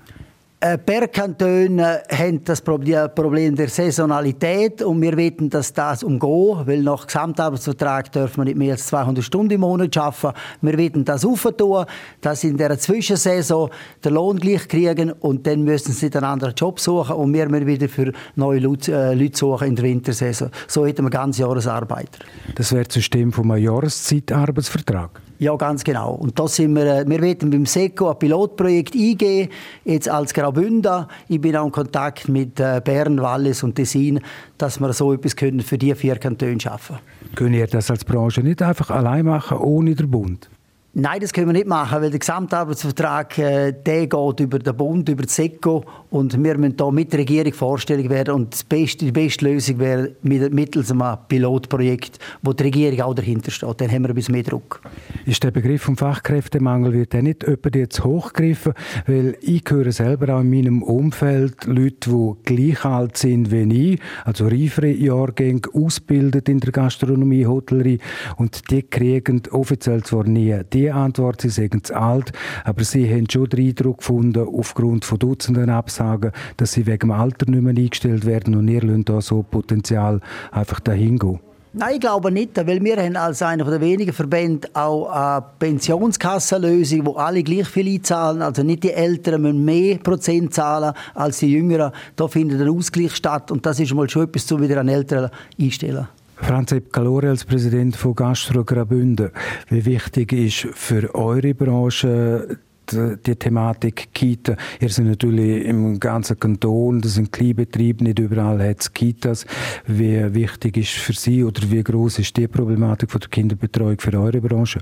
Äh, 0.64 0.78
per 0.78 1.10
Kanton 1.10 1.82
haben 1.82 2.42
das 2.46 2.62
Problem 2.62 3.54
der 3.54 3.68
Saisonalität 3.68 4.82
und 4.82 5.02
wir 5.02 5.18
wissen, 5.18 5.50
dass 5.50 5.74
das 5.74 6.04
umgehen, 6.04 6.62
weil 6.66 6.82
nach 6.82 7.06
Gesamtarbeitsvertrag 7.06 8.10
dürfen 8.14 8.38
wir 8.38 8.46
nicht 8.46 8.58
mehr 8.58 8.72
als 8.72 8.88
200 8.88 9.26
Stunden 9.26 9.56
im 9.56 9.60
Monat 9.60 9.98
arbeiten. 9.98 10.38
Wir 10.62 10.78
wollen 10.78 11.04
das 11.04 11.26
aufentun, 11.26 11.84
dass 12.22 12.46
in 12.46 12.56
der 12.56 12.80
Zwischensaison 12.80 13.72
den 14.06 14.14
Lohn 14.14 14.40
gleich 14.40 14.66
kriegen 14.70 15.12
und 15.12 15.46
dann 15.46 15.64
müssen 15.64 15.92
sie 15.92 16.10
einen 16.14 16.24
anderen 16.24 16.56
Job 16.56 16.80
suchen 16.80 17.18
und 17.18 17.34
wir 17.34 17.50
müssen 17.50 17.68
wieder 17.68 17.90
für 17.90 18.14
neue 18.38 18.60
Leute, 18.60 18.94
äh, 18.94 19.32
suchen 19.34 19.68
in 19.68 19.76
der 19.76 19.84
Wintersaison. 19.84 20.50
So 20.70 20.86
hätten 20.86 21.04
wir 21.04 21.10
ganz 21.10 21.40
Jahresarbeiter. 21.40 22.20
Das 22.56 22.72
wäre 22.72 22.86
das 22.86 22.94
System 22.94 23.34
vom 23.34 23.54
Jahreszeitarbeitsvertrag? 23.54 25.20
Ja, 25.44 25.58
ganz 25.58 25.84
genau. 25.84 26.14
Und 26.14 26.40
da 26.40 26.48
sind 26.48 26.74
wir, 26.74 27.00
äh, 27.00 27.06
wir 27.06 27.22
werden 27.22 27.50
beim 27.50 27.66
SECO 27.66 28.12
ein 28.12 28.18
Pilotprojekt 28.18 28.96
eingehen, 28.96 29.50
jetzt 29.84 30.08
als 30.08 30.34
Graubünden. 30.34 31.06
Ich 31.28 31.42
bin 31.42 31.58
auch 31.58 31.66
in 31.66 31.72
Kontakt 31.74 32.30
mit 32.30 32.62
äh, 32.62 32.80
Bern, 32.82 33.22
Wallis 33.22 33.62
und 33.62 33.76
Tessin, 33.76 34.22
dass 34.58 34.80
wir 34.80 34.94
so 34.94 35.12
etwas 35.12 35.36
können 35.36 35.60
für 35.60 35.78
die 35.78 35.94
vier 35.96 36.16
Kantone 36.16 36.62
schaffen 36.62 36.96
können. 37.36 37.56
ihr 37.56 37.68
das 37.68 37.92
als 37.92 38.06
Branche 38.06 38.40
nicht 38.40 38.62
einfach 38.62 38.90
allein 38.90 39.26
machen, 39.26 39.58
ohne 39.58 39.96
den 39.96 40.10
Bund? 40.10 40.50
Nein, 40.96 41.22
das 41.22 41.34
können 41.34 41.48
wir 41.48 41.54
nicht 41.54 41.66
machen, 41.66 42.04
weil 42.04 42.12
der 42.12 42.20
Gesamtarbeitsvertrag 42.20 43.40
äh, 43.40 43.72
der 43.72 44.06
geht 44.06 44.40
über 44.40 44.60
den 44.60 44.78
Bund, 44.78 45.10
über 45.10 45.24
das 45.24 45.36
SECO 45.36 45.84
und 46.12 46.44
wir 46.44 46.56
müssen 46.56 46.78
da 46.78 46.92
mit 46.92 47.12
der 47.12 47.22
Regierung 47.22 47.52
vorstellig 47.52 48.12
werden 48.12 48.36
und 48.36 48.70
beste, 48.70 49.06
die 49.06 49.12
beste 49.12 49.46
Lösung 49.46 49.80
wäre 49.80 50.12
mittels 50.22 50.92
einem 50.92 51.18
Pilotprojekt, 51.28 52.20
wo 52.44 52.54
die 52.54 52.66
Regierung 52.66 53.02
auch 53.02 53.16
dahinter 53.16 53.50
steht. 53.50 53.82
Dann 53.82 53.90
haben 53.90 54.04
wir 54.04 54.10
ein 54.10 54.14
bisschen 54.14 54.34
mehr 54.34 54.44
Druck. 54.44 54.82
Ist 55.26 55.44
der 55.44 55.50
Begriff 55.50 55.82
vom 55.82 55.98
Fachkräftemangel 55.98 56.94
wird 56.94 57.16
nicht 57.16 57.42
jemand 57.42 57.76
jetzt 57.76 58.04
hochgegriffen? 58.04 58.74
Weil 59.08 59.36
ich 59.42 59.64
höre 59.68 59.92
selber 59.92 60.36
auch 60.36 60.42
in 60.42 60.52
meinem 60.52 60.84
Umfeld 60.84 61.66
Leute, 61.66 62.12
die 62.12 62.34
gleich 62.44 62.86
alt 62.86 63.18
sind 63.18 63.50
wie 63.52 63.94
ich, 63.94 64.00
also 64.26 64.46
reifere 64.46 64.92
Jahrgänge, 64.92 65.62
ausgebildet 65.74 66.50
in 66.50 66.60
der 66.60 66.72
Gastronomie, 66.72 67.48
Hotellerie 67.48 67.98
und 68.38 68.70
die 68.70 68.84
kriegen 68.84 69.42
offiziell 69.50 70.04
zwar 70.04 70.26
nie 70.26 70.56
die 70.72 70.83
die 70.84 70.92
Antwort, 70.92 71.42
sie 71.42 71.50
sagen 71.50 71.84
zu 71.84 71.96
alt, 71.96 72.32
aber 72.64 72.84
sie 72.84 73.10
haben 73.10 73.30
schon 73.30 73.50
den 73.50 73.68
Eindruck 73.68 74.00
gefunden, 74.00 74.46
aufgrund 74.48 75.06
von 75.06 75.20
Dutzenden 75.20 75.70
Absagen, 75.70 76.32
dass 76.58 76.74
sie 76.74 76.86
wegen 76.86 77.00
dem 77.00 77.12
Alter 77.12 77.50
nicht 77.50 77.62
mehr 77.62 77.76
eingestellt 77.76 78.26
werden 78.26 78.56
und 78.56 78.68
ihr 78.68 78.82
lasst 78.82 79.10
da 79.10 79.22
so 79.22 79.44
Potenzial 79.44 80.20
einfach 80.52 80.80
dahin 80.82 81.18
gehen. 81.18 81.40
Nein, 81.76 81.96
ich 81.96 82.02
glaube 82.02 82.32
nicht, 82.32 82.56
weil 82.56 82.84
wir 82.84 82.98
haben 82.98 83.16
als 83.16 83.42
einer 83.42 83.64
der 83.64 83.82
wenigen 83.82 84.14
Verbände 84.14 84.68
auch 84.74 85.10
eine 85.10 85.44
Pensionskassenlösung, 85.58 87.08
wo 87.08 87.14
alle 87.14 87.42
gleich 87.42 87.68
viel 87.68 87.88
einzahlen. 87.88 88.44
Also 88.44 88.62
nicht 88.62 88.84
die 88.84 88.92
Älteren 88.92 89.42
müssen 89.42 89.66
mehr 89.66 89.98
Prozent 89.98 90.54
zahlen 90.54 90.94
als 91.16 91.40
die 91.40 91.52
Jüngeren. 91.52 91.92
Da 92.16 92.28
findet 92.28 92.62
ein 92.62 92.70
Ausgleich 92.70 93.16
statt 93.16 93.50
und 93.50 93.66
das 93.66 93.80
ist 93.80 93.92
mal 93.96 94.08
schon 94.08 94.26
etwas, 94.26 94.52
um 94.52 94.62
wieder 94.62 94.82
an 94.82 94.88
Älteren 94.88 95.32
einstellen. 95.60 96.08
Franz 96.36 96.72
Epp 96.72 96.92
Calore 96.92 97.30
als 97.30 97.46
Präsident 97.46 97.96
von 97.96 98.16
Gastro 98.16 98.64
Graubünden. 98.64 99.32
Wie 99.70 99.86
wichtig 99.86 100.34
ist 100.34 100.68
für 100.74 101.14
eure 101.16 101.54
Branche 101.54 102.58
die, 102.92 103.16
die 103.26 103.36
Thematik 103.36 104.10
Kita? 104.14 104.56
Ihr 104.80 104.90
seid 104.90 105.06
natürlich 105.06 105.66
im 105.66 106.00
ganzen 106.00 106.40
Kanton, 106.40 107.02
das 107.02 107.16
sind 107.16 107.32
Kleinbetriebe, 107.32 108.04
nicht 108.04 108.20
überall 108.20 108.62
hat 108.68 108.82
es 108.82 108.94
Kitas. 108.94 109.46
Wie 109.88 110.34
wichtig 110.34 110.78
ist 110.78 110.92
für 110.92 111.14
Sie 111.14 111.44
oder 111.44 111.62
wie 111.70 111.84
groß 111.84 112.20
ist 112.20 112.36
die 112.36 112.48
Problematik 112.48 113.12
von 113.12 113.22
der 113.22 113.30
Kinderbetreuung 113.30 114.00
für 114.00 114.20
eure 114.20 114.42
Branche? 114.42 114.80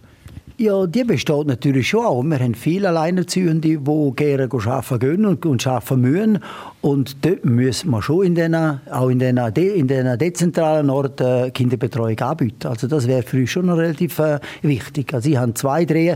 Ja, 0.62 0.86
die 0.86 1.04
besteht 1.04 1.48
natürlich 1.48 1.90
schon 1.90 2.06
auch. 2.06 2.22
Wir 2.22 2.38
haben 2.38 2.54
viele 2.54 2.90
Alleinerziehende, 2.90 3.80
die 3.80 4.12
gerne 4.16 4.48
arbeiten 4.48 5.00
gehen 5.00 5.26
und, 5.26 5.66
arbeiten 5.66 6.02
müssen. 6.02 6.40
Und 6.82 7.26
dort 7.26 7.44
müssen 7.44 7.90
wir 7.90 8.04
schon 8.04 8.28
in 8.28 8.36
den, 8.36 8.54
auch 8.54 9.10
in 9.10 9.18
den, 9.18 9.38
in 9.38 9.88
den 9.88 10.20
dezentralen 10.20 10.92
Orten 10.92 11.52
Kinderbetreuung 11.52 12.20
anbieten. 12.20 12.68
Also 12.68 12.86
das 12.86 13.08
wäre 13.08 13.24
für 13.24 13.38
uns 13.38 13.50
schon 13.50 13.66
noch 13.66 13.78
relativ 13.78 14.20
äh, 14.20 14.38
wichtig. 14.62 15.12
Also 15.16 15.32
ich 15.32 15.38
habe 15.38 15.56
zwei, 15.56 15.84
drei 15.84 16.16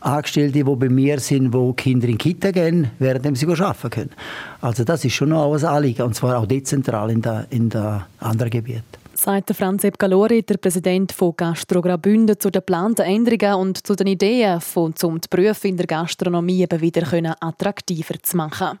Angestellte, 0.00 0.52
die 0.52 0.64
bei 0.64 0.88
mir 0.88 1.20
sind, 1.20 1.52
die 1.52 1.72
Kinder 1.76 2.08
in 2.08 2.16
die 2.16 2.32
Kita 2.32 2.50
gehen, 2.50 2.90
während 2.98 3.36
sie 3.36 3.46
arbeiten 3.46 3.90
können. 3.90 4.10
Also 4.62 4.84
das 4.84 5.04
ist 5.04 5.12
schon 5.12 5.28
noch 5.28 5.52
ein 5.54 5.64
Anliegen, 5.66 6.00
und 6.00 6.14
zwar 6.14 6.38
auch 6.38 6.46
dezentral 6.46 7.10
in 7.10 7.20
den 7.20 7.44
in 7.50 7.68
der 7.68 8.06
anderen 8.20 8.48
Gebieten 8.48 9.01
sagt 9.22 9.54
Franz 9.54 9.84
Epp 9.84 10.00
Galori, 10.00 10.42
der 10.42 10.56
Präsident 10.56 11.12
von 11.12 11.34
Gastro 11.36 11.80
Graubünden, 11.80 12.40
zu 12.40 12.50
den 12.50 12.58
geplanten 12.58 13.02
Änderungen 13.02 13.54
und 13.54 13.86
zu 13.86 13.94
den 13.94 14.08
Ideen, 14.08 14.60
um 14.74 14.92
die 15.20 15.28
Berufe 15.30 15.68
in 15.68 15.76
der 15.76 15.86
Gastronomie 15.86 16.62
eben 16.62 16.80
wieder 16.80 17.36
attraktiver 17.40 18.20
zu 18.20 18.36
machen. 18.36 18.80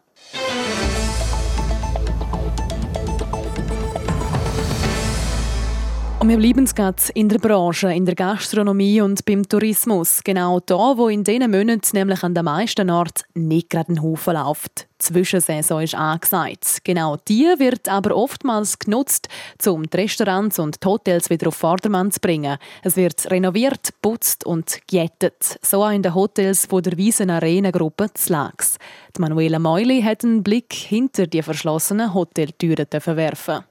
Und 6.22 6.28
wir 6.28 6.38
bleiben 6.38 6.66
gerade 6.66 7.02
in 7.14 7.28
der 7.28 7.40
Branche, 7.40 7.92
in 7.92 8.06
der 8.06 8.14
Gastronomie 8.14 9.00
und 9.00 9.24
beim 9.24 9.42
Tourismus. 9.42 10.20
Genau 10.22 10.60
da, 10.60 10.96
wo 10.96 11.08
in 11.08 11.24
diesen 11.24 11.50
Monaten 11.50 11.96
nämlich 11.96 12.22
an 12.22 12.32
den 12.32 12.44
meisten 12.44 12.90
Orten 12.90 13.24
nicht 13.34 13.70
gerade 13.70 13.92
ein 13.92 14.02
Haufen 14.02 14.34
läuft. 14.34 14.86
Zwischensaison 15.00 15.82
ist 15.82 15.96
angesagt. 15.96 16.84
Genau 16.84 17.16
die 17.26 17.52
wird 17.58 17.88
aber 17.88 18.14
oftmals 18.14 18.78
genutzt, 18.78 19.26
um 19.66 19.82
die 19.82 19.96
Restaurants 19.96 20.60
und 20.60 20.84
die 20.84 20.86
Hotels 20.86 21.28
wieder 21.28 21.48
auf 21.48 21.56
Vordermann 21.56 22.12
zu 22.12 22.20
bringen. 22.20 22.56
Es 22.84 22.94
wird 22.94 23.28
renoviert, 23.28 23.88
putzt 24.00 24.46
und 24.46 24.78
gejättet. 24.86 25.58
So 25.60 25.82
auch 25.82 25.90
in 25.90 26.04
den 26.04 26.14
Hotels 26.14 26.66
von 26.66 26.84
der 26.84 26.96
Wiesen 26.96 27.30
Arena 27.30 27.72
Gruppe 27.72 28.14
Zlags. 28.14 28.78
Die 29.16 29.20
Manuela 29.20 29.58
Meuli 29.58 30.00
hat 30.02 30.22
einen 30.22 30.44
Blick 30.44 30.72
hinter 30.72 31.26
die 31.26 31.42
verschlossenen 31.42 32.14
Hoteltüren 32.14 32.86
werfen. 32.92 33.64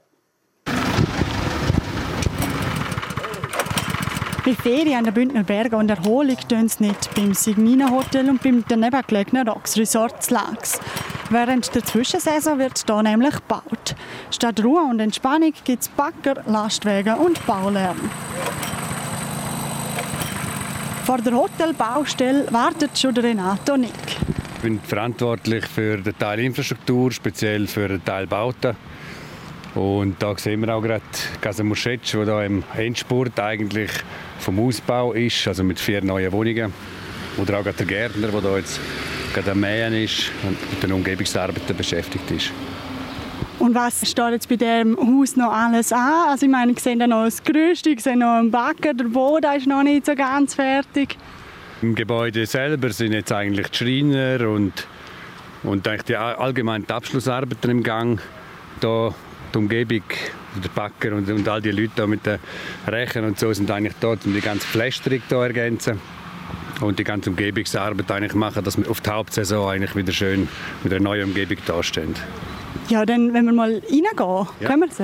Bei 4.44 4.54
Ferien 4.54 4.98
an 4.98 5.04
den 5.04 5.14
Bündner 5.14 5.44
Bergen 5.44 5.76
und 5.76 5.88
Erholung 5.88 6.36
tun 6.48 6.68
sie 6.68 6.88
nicht 6.88 7.14
beim 7.14 7.32
Signina 7.32 7.88
Hotel 7.88 8.28
und 8.28 8.42
beim 8.42 8.64
daneben 8.66 9.00
gelegenen 9.06 9.48
Rox 9.48 9.78
Resort 9.78 10.28
Lags. 10.30 10.80
Während 11.30 11.72
der 11.72 11.84
Zwischensaison 11.84 12.58
wird 12.58 12.82
hier 12.84 13.02
nämlich 13.04 13.34
gebaut. 13.34 13.94
Statt 14.32 14.64
Ruhe 14.64 14.82
und 14.82 14.98
Entspannung 14.98 15.52
gibt 15.62 15.82
es 15.82 15.88
Bagger, 15.90 16.42
Lastwagen 16.46 17.14
und 17.18 17.46
Baulärm. 17.46 18.10
Vor 21.04 21.18
der 21.18 21.34
Hotelbaustelle 21.34 22.52
wartet 22.52 22.98
schon 22.98 23.16
Renato 23.16 23.76
Nick. 23.76 23.90
Ich 24.56 24.62
bin 24.62 24.80
verantwortlich 24.80 25.66
für 25.66 25.98
den 25.98 26.18
Teil 26.18 26.40
Infrastruktur, 26.40 27.12
speziell 27.12 27.68
für 27.68 27.86
den 27.86 28.04
Teil 28.04 28.26
Bauten. 28.26 28.74
Und 29.74 30.22
da 30.22 30.36
sehen 30.36 30.60
wir 30.60 30.74
auch 30.74 30.82
gerade 30.82 31.02
Casa 31.40 31.64
Muschetsch, 31.64 32.14
wo 32.14 32.24
da 32.24 32.44
im 32.44 32.62
Endspurt 32.76 33.38
eigentlich 33.40 33.90
vom 34.38 34.58
Ausbau 34.60 35.12
ist, 35.12 35.48
also 35.48 35.64
mit 35.64 35.80
vier 35.80 36.04
neuen 36.04 36.30
Wohnungen. 36.32 36.72
Oder 37.38 37.60
auch 37.60 37.62
der 37.62 37.86
Gärtner, 37.86 38.28
der 38.28 38.40
da 38.42 38.56
jetzt 38.58 38.78
gerade 39.32 39.52
am 39.52 39.60
Mähen 39.60 39.94
ist 39.94 40.30
und 40.42 40.70
mit 40.70 40.82
den 40.82 40.92
Umgebungsarbeiten 40.92 41.74
beschäftigt 41.74 42.30
ist. 42.30 42.50
Und 43.58 43.74
was 43.74 44.06
steht 44.06 44.32
jetzt 44.32 44.48
bei 44.48 44.56
diesem 44.56 44.96
Haus 44.98 45.36
noch 45.36 45.52
alles 45.52 45.92
an? 45.92 46.28
Also 46.28 46.46
ich 46.46 46.52
meine, 46.52 46.72
ich 46.72 46.80
sehe 46.80 46.96
noch 46.96 47.24
das 47.24 47.42
Gerüst, 47.42 47.86
ich 47.86 48.00
sehe 48.00 48.16
noch 48.16 48.38
einen 48.38 48.50
Backer, 48.50 48.92
der 48.92 49.04
Boden 49.04 49.56
ist 49.56 49.66
noch 49.66 49.82
nicht 49.82 50.04
so 50.04 50.14
ganz 50.14 50.54
fertig. 50.54 51.16
Im 51.80 51.94
Gebäude 51.94 52.44
selber 52.44 52.90
sind 52.90 53.12
jetzt 53.12 53.32
eigentlich 53.32 53.68
die 53.68 53.78
Schreiner 53.78 54.48
und, 54.48 54.72
und 55.62 55.88
die 56.08 56.16
allgemeinen 56.16 56.88
Abschlussarbeiten 56.90 57.70
im 57.70 57.82
Gang. 57.82 58.20
Da 58.80 59.14
die 59.52 59.58
Umgebung, 59.58 60.02
der 60.62 60.68
Backer 60.68 61.14
und, 61.14 61.30
und 61.30 61.48
all 61.48 61.62
die 61.62 61.70
Leute 61.70 62.06
mit 62.06 62.24
den 62.26 62.38
Rechen 62.86 63.24
und 63.24 63.38
so 63.38 63.52
sind 63.52 63.70
eigentlich 63.70 63.94
dort, 64.00 64.24
um 64.24 64.34
die 64.34 64.40
ganze 64.40 64.66
Pflästerung 64.66 65.22
zu 65.28 65.36
ergänzen 65.36 66.00
und 66.80 66.98
die 66.98 67.04
ganze 67.04 67.30
Umgebungsarbeit 67.30 68.10
eigentlich 68.10 68.34
machen, 68.34 68.64
dass 68.64 68.76
wir 68.76 68.90
auf 68.90 69.00
die 69.00 69.10
Hauptsaison 69.10 69.70
eigentlich 69.70 69.94
wieder 69.94 70.12
schön 70.12 70.48
mit 70.82 70.92
einer 70.92 71.02
neuen 71.02 71.24
Umgebung 71.24 71.58
dastehen. 71.66 72.14
Ja, 72.88 73.06
dann, 73.06 73.32
wenn 73.32 73.44
wir 73.44 73.52
mal 73.52 73.74
reingehen, 73.74 74.02
ja. 74.18 74.46
können 74.68 74.82
wir 74.82 74.88
es. 74.88 74.98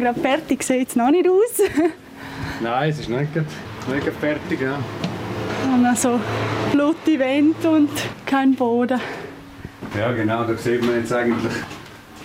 Gerade 0.00 0.20
fertig 0.20 0.62
sieht 0.62 0.88
es 0.88 0.96
noch 0.96 1.10
nicht 1.10 1.28
aus. 1.28 1.68
Nein, 2.60 2.90
es 2.90 2.98
ist 2.98 3.08
nicht, 3.08 3.34
nicht 3.34 4.08
fertig. 4.20 4.60
Ja. 4.60 4.78
Und 5.72 5.84
dann 5.84 5.96
so 5.96 6.20
blutige 6.72 7.20
Wände 7.20 7.70
und 7.70 7.90
kein 8.26 8.54
Boden. 8.54 9.00
Ja, 9.96 10.12
genau, 10.12 10.44
da 10.44 10.54
sieht 10.56 10.84
man 10.84 10.96
jetzt 10.96 11.12
eigentlich 11.12 11.52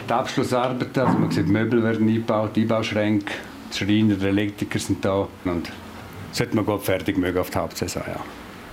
die 0.07 0.13
Abschlussarbeiten. 0.13 1.01
Also 1.01 1.17
man 1.17 1.31
sieht, 1.31 1.47
Möbel 1.47 1.83
werden 1.83 2.07
eingebaut, 2.07 2.51
Einbauschränke, 2.57 3.31
die 3.71 3.77
Schreiner, 3.77 4.15
die 4.15 4.25
Elektriker 4.25 4.79
sind 4.79 5.03
da. 5.03 5.27
Und 5.45 5.69
sollte 6.31 6.55
man 6.55 6.65
gut 6.65 6.83
fertig 6.83 7.17
mögen 7.17 7.37
auf 7.37 7.49
die 7.49 7.57
Hauptsaison, 7.57 8.03
ja. 8.07 8.19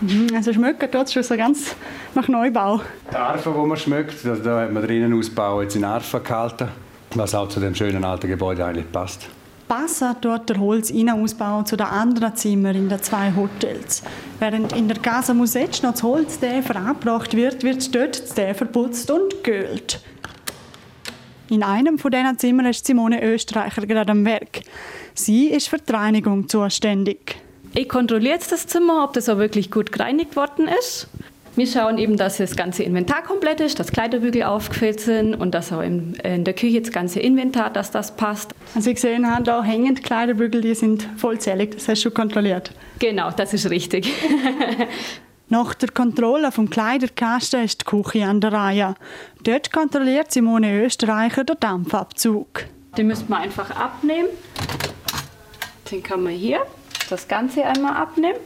Mhm, 0.00 0.28
also 0.34 0.52
schmeckt 0.52 0.94
dort 0.94 1.12
schon 1.12 1.22
so 1.22 1.36
ganz 1.36 1.76
nach 2.14 2.26
Neubau. 2.26 2.80
Die 3.10 3.16
Arfe, 3.16 3.54
die 3.54 3.66
man 3.66 3.76
schmeckt, 3.76 4.24
also 4.24 4.42
da 4.42 4.62
hat 4.62 4.72
man 4.72 4.86
den 4.86 5.02
Innenausbau 5.02 5.60
jetzt 5.60 5.76
in 5.76 5.84
Arfe 5.84 6.20
gehalten, 6.20 6.68
was 7.14 7.34
auch 7.34 7.48
zu 7.48 7.60
dem 7.60 7.74
schönen 7.74 8.02
alten 8.02 8.28
Gebäude 8.28 8.64
eigentlich 8.64 8.90
passt. 8.90 9.28
Passt 9.68 10.02
dort 10.22 10.48
der 10.48 10.58
Holz-Innenausbau 10.58 11.62
zu 11.62 11.76
den 11.76 11.86
anderen 11.86 12.34
Zimmern 12.34 12.74
in 12.74 12.88
den 12.88 13.00
zwei 13.02 13.32
Hotels. 13.36 14.02
Während 14.40 14.72
in 14.72 14.88
der 14.88 14.98
Casa 14.98 15.32
Musetsch 15.32 15.82
noch 15.82 15.92
das 15.92 16.02
Holztäfer 16.02 16.74
abgebracht 16.76 17.36
wird, 17.36 17.62
wird 17.62 17.94
dort 17.94 18.36
das 18.36 18.56
verputzt 18.56 19.10
und 19.10 19.44
geölt. 19.44 20.00
In 21.50 21.64
einem 21.64 21.98
von 21.98 22.12
diesen 22.12 22.38
Zimmern 22.38 22.66
ist 22.66 22.86
Simone 22.86 23.24
Österreicher 23.24 23.84
gerade 23.84 24.12
am 24.12 24.24
Werk. 24.24 24.60
Sie 25.14 25.48
ist 25.48 25.68
für 25.68 25.78
die 25.78 25.92
Reinigung 25.92 26.48
zuständig. 26.48 27.36
Ich 27.74 27.88
kontrolliere 27.88 28.34
jetzt 28.34 28.52
das 28.52 28.68
Zimmer, 28.68 29.02
ob 29.02 29.14
das 29.14 29.28
auch 29.28 29.38
wirklich 29.38 29.68
gut 29.68 29.90
gereinigt 29.90 30.36
worden 30.36 30.68
ist. 30.68 31.08
Wir 31.56 31.66
schauen 31.66 31.98
eben, 31.98 32.16
dass 32.16 32.36
das 32.36 32.54
ganze 32.54 32.84
Inventar 32.84 33.24
komplett 33.24 33.60
ist, 33.60 33.80
dass 33.80 33.90
Kleiderbügel 33.90 34.44
aufgefüllt 34.44 35.00
sind 35.00 35.34
und 35.34 35.52
dass 35.52 35.72
auch 35.72 35.80
in 35.80 36.14
der 36.22 36.54
Küche 36.54 36.80
das 36.80 36.92
ganze 36.92 37.18
Inventar, 37.18 37.70
dass 37.70 37.90
das 37.90 38.14
passt. 38.14 38.54
Also 38.76 38.84
Sie 38.84 38.94
gesehen 38.94 39.28
haben, 39.28 39.42
da 39.42 39.64
hängen 39.64 39.96
Kleiderbügel, 39.96 40.60
die 40.60 40.76
sind 40.76 41.08
vollzählig. 41.16 41.72
Das 41.72 41.88
hast 41.88 41.98
du 41.98 42.02
schon 42.04 42.14
kontrolliert? 42.14 42.70
Genau, 43.00 43.32
das 43.32 43.52
ist 43.54 43.68
richtig. 43.68 44.08
Nach 45.52 45.74
der 45.74 45.88
Kontrolle 45.88 46.52
vom 46.52 46.70
Kleiderkasten 46.70 47.64
ist 47.64 47.80
die 47.80 47.84
Küche 47.84 48.24
an 48.24 48.40
der 48.40 48.52
Reihe. 48.52 48.94
Dort 49.42 49.72
kontrolliert 49.72 50.30
Simone 50.30 50.80
Österreicher 50.84 51.42
den 51.42 51.56
Dampfabzug. 51.58 52.66
Den 52.96 53.08
müssen 53.08 53.28
wir 53.28 53.38
einfach 53.38 53.68
abnehmen. 53.72 54.28
Den 55.90 56.04
kann 56.04 56.22
man 56.22 56.34
hier 56.34 56.60
das 57.08 57.26
Ganze 57.26 57.64
einmal 57.64 57.96
abnehmen. 57.96 58.38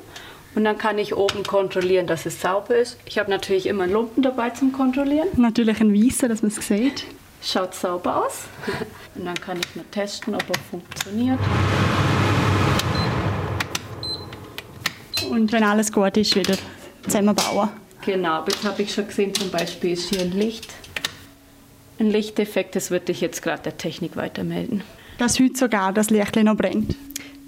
Und 0.55 0.65
dann 0.65 0.79
kann 0.79 0.97
ich 0.97 1.15
oben 1.15 1.43
kontrollieren, 1.43 2.07
dass 2.07 2.25
es 2.25 2.41
sauber 2.41 2.75
ist. 2.77 2.97
Ich 3.05 3.19
habe 3.19 3.31
natürlich 3.31 3.67
immer 3.67 3.85
einen 3.85 3.93
Lumpen 3.93 4.23
dabei 4.23 4.49
zum 4.49 4.73
Kontrollieren. 4.73 5.29
Natürlich 5.37 5.83
ein 5.83 5.93
Weißer, 5.93 6.29
dass 6.29 6.41
man 6.41 6.53
es 6.53 6.67
sieht. 6.67 7.05
Schaut 7.43 7.75
sauber 7.75 8.25
aus. 8.25 8.45
Und 9.15 9.27
dann 9.27 9.35
kann 9.35 9.59
ich 9.59 9.77
nur 9.77 9.85
testen, 9.91 10.35
ob 10.35 10.45
er 10.49 10.59
funktioniert. 10.71 11.39
Und 15.31 15.53
wenn 15.53 15.65
alles 15.65 15.93
gut 15.93 16.17
ist, 16.17 16.35
wieder 16.37 16.55
zusammenbauen. 17.05 17.69
Genau, 18.05 18.45
jetzt 18.47 18.65
habe 18.65 18.83
ich 18.83 18.93
schon 18.93 19.07
gesehen, 19.07 19.35
zum 19.35 19.51
Beispiel 19.51 19.93
ist 19.93 20.11
hier 20.11 20.21
ein 20.21 20.33
Licht. 20.33 20.73
Ein 21.99 22.11
Lichteffekt, 22.11 22.77
das 22.77 22.91
würde 22.91 23.13
ich 23.13 23.21
jetzt 23.21 23.41
gerade 23.43 23.63
der 23.63 23.79
Technik 23.79 24.17
weitermelden. 24.17 24.83
Dass 25.19 25.39
heute 25.39 25.57
sogar 25.57 25.93
das 25.93 26.11
Licht 26.11 26.37
noch 26.37 26.57
brennt? 26.57 26.97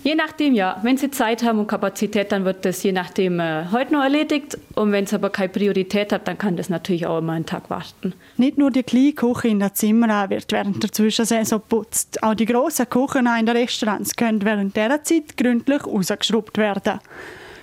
Je 0.07 0.15
nachdem, 0.15 0.55
ja. 0.55 0.79
Wenn 0.83 0.97
Sie 0.97 1.11
Zeit 1.11 1.43
haben 1.43 1.59
und 1.59 1.67
Kapazität, 1.67 2.31
dann 2.31 2.45
wird 2.45 2.65
das 2.65 2.81
je 2.85 2.93
nachdem 2.93 3.41
äh, 3.41 3.65
heute 3.73 3.93
noch 3.93 4.05
erledigt. 4.05 4.57
Und 4.77 4.93
wenn 4.93 5.03
es 5.03 5.13
aber 5.13 5.31
keine 5.31 5.49
Priorität 5.49 6.13
hat, 6.13 6.29
dann 6.29 6.39
kann 6.39 6.57
das 6.57 6.69
natürlich 6.69 7.09
auch 7.09 7.19
immer 7.19 7.33
einen 7.33 7.45
Tag 7.45 7.69
warten. 7.71 8.15
Nicht 8.37 8.57
nur 8.57 8.71
die 8.71 8.85
kleine 8.85 9.15
Küche 9.15 9.49
in 9.49 9.59
den 9.59 9.75
Zimmern 9.75 10.31
wird 10.31 10.53
während 10.53 10.81
der 10.81 10.93
Zwischensaison 10.93 11.59
geputzt. 11.59 12.23
Auch 12.23 12.35
die 12.35 12.47
grossen 12.47 12.89
Küchen 12.89 13.27
in 13.27 13.47
den 13.47 13.57
Restaurants 13.57 14.15
können 14.15 14.45
während 14.45 14.77
dieser 14.77 15.03
Zeit 15.03 15.37
gründlich 15.37 15.85
rausgeschraubt 15.85 16.57
werden. 16.57 17.01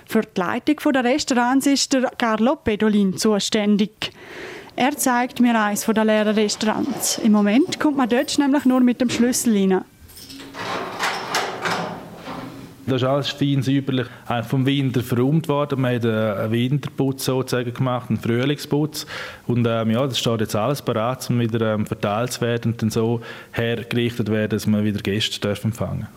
Für 0.06 0.22
die 0.22 0.40
Leitung 0.40 0.92
der 0.92 1.04
Restaurants 1.04 1.66
ist 1.66 1.92
der 1.92 2.10
Carlo 2.18 2.56
Pedolin 2.56 3.16
zuständig. 3.16 4.12
Er 4.76 4.96
zeigt 4.96 5.40
mir 5.40 5.60
eines 5.60 5.84
der 5.84 6.04
leeren 6.04 6.34
Restaurants. 6.34 7.18
Im 7.18 7.32
Moment 7.32 7.78
kommt 7.78 7.96
man 7.96 8.08
dort 8.08 8.38
nämlich 8.38 8.64
nur 8.64 8.80
mit 8.80 9.00
dem 9.00 9.10
Schlüssel 9.10 9.56
rein. 9.56 9.84
Das 12.86 13.02
ist 13.02 13.08
alles 13.08 13.28
fein 13.30 13.62
säuberlich 13.62 14.06
vom 14.48 14.66
Winter 14.66 15.02
verräumt 15.02 15.48
worden. 15.48 15.80
Wir 15.82 15.88
haben 15.88 16.40
einen 16.40 16.52
Winterputz 16.52 17.24
sozusagen 17.24 17.72
gemacht, 17.72 18.10
einen 18.10 18.18
Frühlingsputz. 18.18 19.06
Und 19.46 19.66
ähm, 19.66 19.90
ja, 19.90 20.06
das 20.06 20.18
steht 20.18 20.40
jetzt 20.40 20.54
alles 20.54 20.82
bereit, 20.82 21.26
um 21.30 21.40
wieder 21.40 21.74
ähm, 21.74 21.86
verteilt 21.86 22.32
zu 22.32 22.40
werden 22.42 22.72
und 22.72 22.82
dann 22.82 22.90
so 22.90 23.20
hergerichtet 23.52 24.30
werden, 24.30 24.50
dass 24.50 24.66
wir 24.66 24.84
wieder 24.84 25.00
Gäste 25.00 25.40
dürfen 25.40 25.68
empfangen 25.68 26.08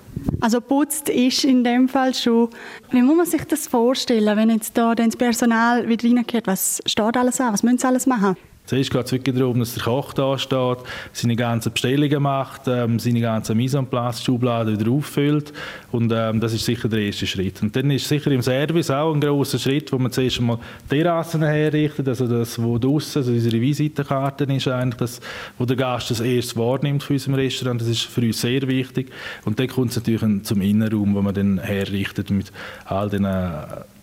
Also 0.41 0.59
putzt 0.61 1.09
ist 1.09 1.43
in 1.45 1.63
dem 1.63 1.87
Fall 1.87 2.13
schon. 2.13 2.49
Wie 2.91 3.01
muss 3.01 3.15
man 3.15 3.25
sich 3.25 3.43
das 3.45 3.67
vorstellen, 3.67 4.35
wenn 4.37 4.49
jetzt 4.49 4.77
da 4.77 4.93
das 4.93 5.15
Personal 5.15 5.87
wieder 5.87 6.07
reingeht? 6.07 6.47
Was 6.47 6.81
steht 6.85 7.15
alles 7.15 7.39
an? 7.39 7.53
Was 7.53 7.63
müssen 7.63 7.77
sie 7.77 7.87
alles 7.87 8.05
machen? 8.05 8.35
Zuerst 8.67 8.91
geht 8.91 9.05
es 9.05 9.11
wirklich 9.13 9.35
darum, 9.35 9.59
dass 9.59 9.73
der 9.73 9.83
Koch 9.83 10.13
da 10.13 10.37
steht, 10.37 10.77
seine 11.13 11.35
ganzen 11.35 11.71
Bestellungen 11.71 12.21
macht, 12.21 12.67
ähm, 12.67 12.99
seine 12.99 13.21
ganzen 13.21 13.55
Mise 13.55 13.77
en 13.77 13.87
place 13.87 14.21
Schubladen 14.21 14.77
wieder 14.77 14.91
auffüllt 14.91 15.53
und 15.91 16.11
ähm, 16.13 16.41
das 16.41 16.53
ist 16.53 16.65
sicher 16.65 16.89
der 16.89 16.99
erste 16.99 17.25
Schritt. 17.25 17.61
Und 17.63 17.75
dann 17.75 17.89
ist 17.91 18.07
sicher 18.07 18.29
im 18.29 18.41
Service 18.41 18.91
auch 18.91 19.13
ein 19.13 19.21
großer 19.21 19.57
Schritt, 19.57 19.91
wo 19.93 19.97
man 19.97 20.11
zuerst 20.11 20.39
einmal 20.39 20.59
Terrassen 20.89 21.43
herrichtet, 21.43 22.07
also 22.09 22.27
das, 22.27 22.61
wo 22.61 22.77
draussen, 22.77 23.19
also 23.19 23.31
unsere 23.31 23.61
Visitenkarte 23.61 24.43
ist 24.43 24.67
eigentlich 24.67 24.95
das, 24.95 25.21
wo 25.57 25.65
der 25.65 25.77
Gast 25.77 26.11
das 26.11 26.19
erste 26.19 26.59
wahrnimmt 26.59 27.03
für 27.03 27.13
unserem 27.13 27.35
Restaurant, 27.35 27.79
das 27.79 27.87
ist 27.87 28.01
für 28.01 28.21
uns 28.21 28.41
sehr 28.41 28.67
wichtig. 28.67 29.11
Und 29.45 29.59
dann 29.59 29.67
kommt 29.67 29.91
es 29.91 29.95
natürlich 29.95 30.43
zum 30.43 30.61
Innenraum, 30.61 31.15
wo 31.15 31.21
man 31.21 31.33
dann 31.33 31.57
herrichtet 31.59 32.29
mit 32.29 32.51
all 32.85 33.09
den 33.09 33.25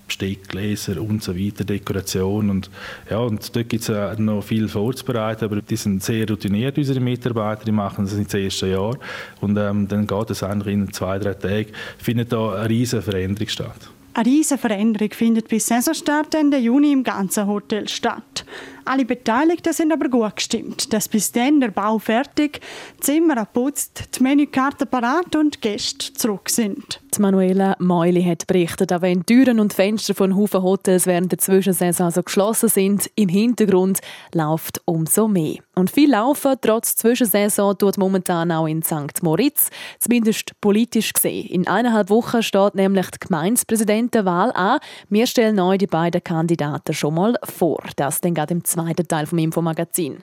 Besteck, 0.07 0.49
Gläser 0.49 1.01
und 1.01 1.23
so 1.23 1.37
weiter, 1.37 1.65
Dekoration 1.65 2.51
und 2.51 2.71
ja, 3.11 3.19
und 3.19 3.55
dort 3.55 3.69
gibt 3.69 3.89
es 3.89 4.19
noch 4.19 4.43
viel 4.43 4.69
vorzubereiten, 4.69 5.45
aber 5.45 5.63
die 5.63 5.77
sind 5.77 6.03
sehr 6.03 6.29
routiniert, 6.29 6.77
unsere 6.77 7.01
Mitarbeiter, 7.01 7.65
die 7.65 7.73
machen 7.73 8.05
das 8.05 8.17
das 8.17 8.35
erste 8.35 8.69
Jahr 8.69 8.97
und 9.41 9.57
ähm, 9.57 9.89
dann 9.89 10.07
geht 10.07 10.31
es 10.31 10.43
eigentlich 10.43 10.75
in 10.75 10.93
zwei, 10.93 11.19
drei 11.19 11.35
Tagen, 11.35 11.73
findet 11.99 12.33
da 12.33 12.55
eine 12.55 12.69
riesige 12.69 13.03
Veränderung 13.03 13.49
statt. 13.49 13.91
Eine 14.17 14.27
riesige 14.27 14.59
Veränderung 14.59 15.11
findet 15.11 15.49
bis 15.49 15.67
Saisonstart 15.67 16.35
Ende 16.37 16.57
Juni 16.59 16.93
im 16.93 17.03
ganzen 17.03 17.49
Hotel 17.49 17.89
statt. 17.89 18.45
Alle 18.87 19.07
Beteiligten 19.07 19.73
sind 19.73 19.93
aber 19.93 20.09
gut 20.09 20.37
gestimmt, 20.37 20.93
dass 20.93 21.09
bis 21.09 21.33
dann 21.33 21.61
der 21.61 21.71
Bau 21.71 21.99
fertig, 21.99 22.61
Zimmer 23.01 23.37
geputzt, 23.37 24.05
die 24.19 24.23
Menükarte 24.23 24.85
parat 24.85 25.35
und 25.37 25.63
Gäste 25.63 26.13
zurück 26.13 26.51
sind. 26.51 27.01
Die 27.17 27.21
Manuela 27.23 27.77
Meuli 27.79 28.25
hat 28.25 28.47
berichtet, 28.47 28.93
auch 28.93 29.01
wenn 29.01 29.25
Türen 29.25 29.61
und 29.61 29.73
Fenster 29.73 30.15
von 30.15 30.37
Haufen 30.37 30.63
Hotels 30.63 31.07
während 31.07 31.31
der 31.31 31.39
Zwischensaison 31.39 32.11
so 32.11 32.23
geschlossen 32.23 32.69
sind, 32.69 33.09
im 33.15 33.29
Hintergrund 33.29 34.01
läuft 34.35 34.83
umso 34.85 35.29
mehr. 35.29 35.59
Und 35.77 35.91
viel 35.91 36.11
Laufen 36.11 36.57
trotz 36.61 36.97
Zwischensaison 36.97 37.79
tut 37.79 37.99
momentan 37.99 38.51
auch 38.51 38.67
in 38.67 38.83
St. 38.83 39.23
Moritz, 39.23 39.71
zumindest 40.01 40.61
politisch 40.61 41.13
gesehen. 41.13 41.49
In 41.49 41.69
eineinhalb 41.69 42.11
Wochen 42.11 42.43
steht 42.43 42.75
nämlich 42.75 43.09
die 43.11 43.27
Gemeindepräsidentenwahl 43.29 44.53
an. 44.53 44.81
Wir 45.09 45.27
stellen 45.27 45.61
euch 45.61 45.79
die 45.79 45.87
beiden 45.87 46.23
Kandidaten 46.23 46.95
schon 46.95 47.15
mal 47.15 47.35
vor. 47.45 47.83
Das 47.97 48.21
dann 48.21 48.35
gerade 48.35 48.55
im 48.55 48.65
zweiten 48.75 49.07
Teil 49.07 49.27
vom 49.27 49.39
Infomagazin. 49.39 50.23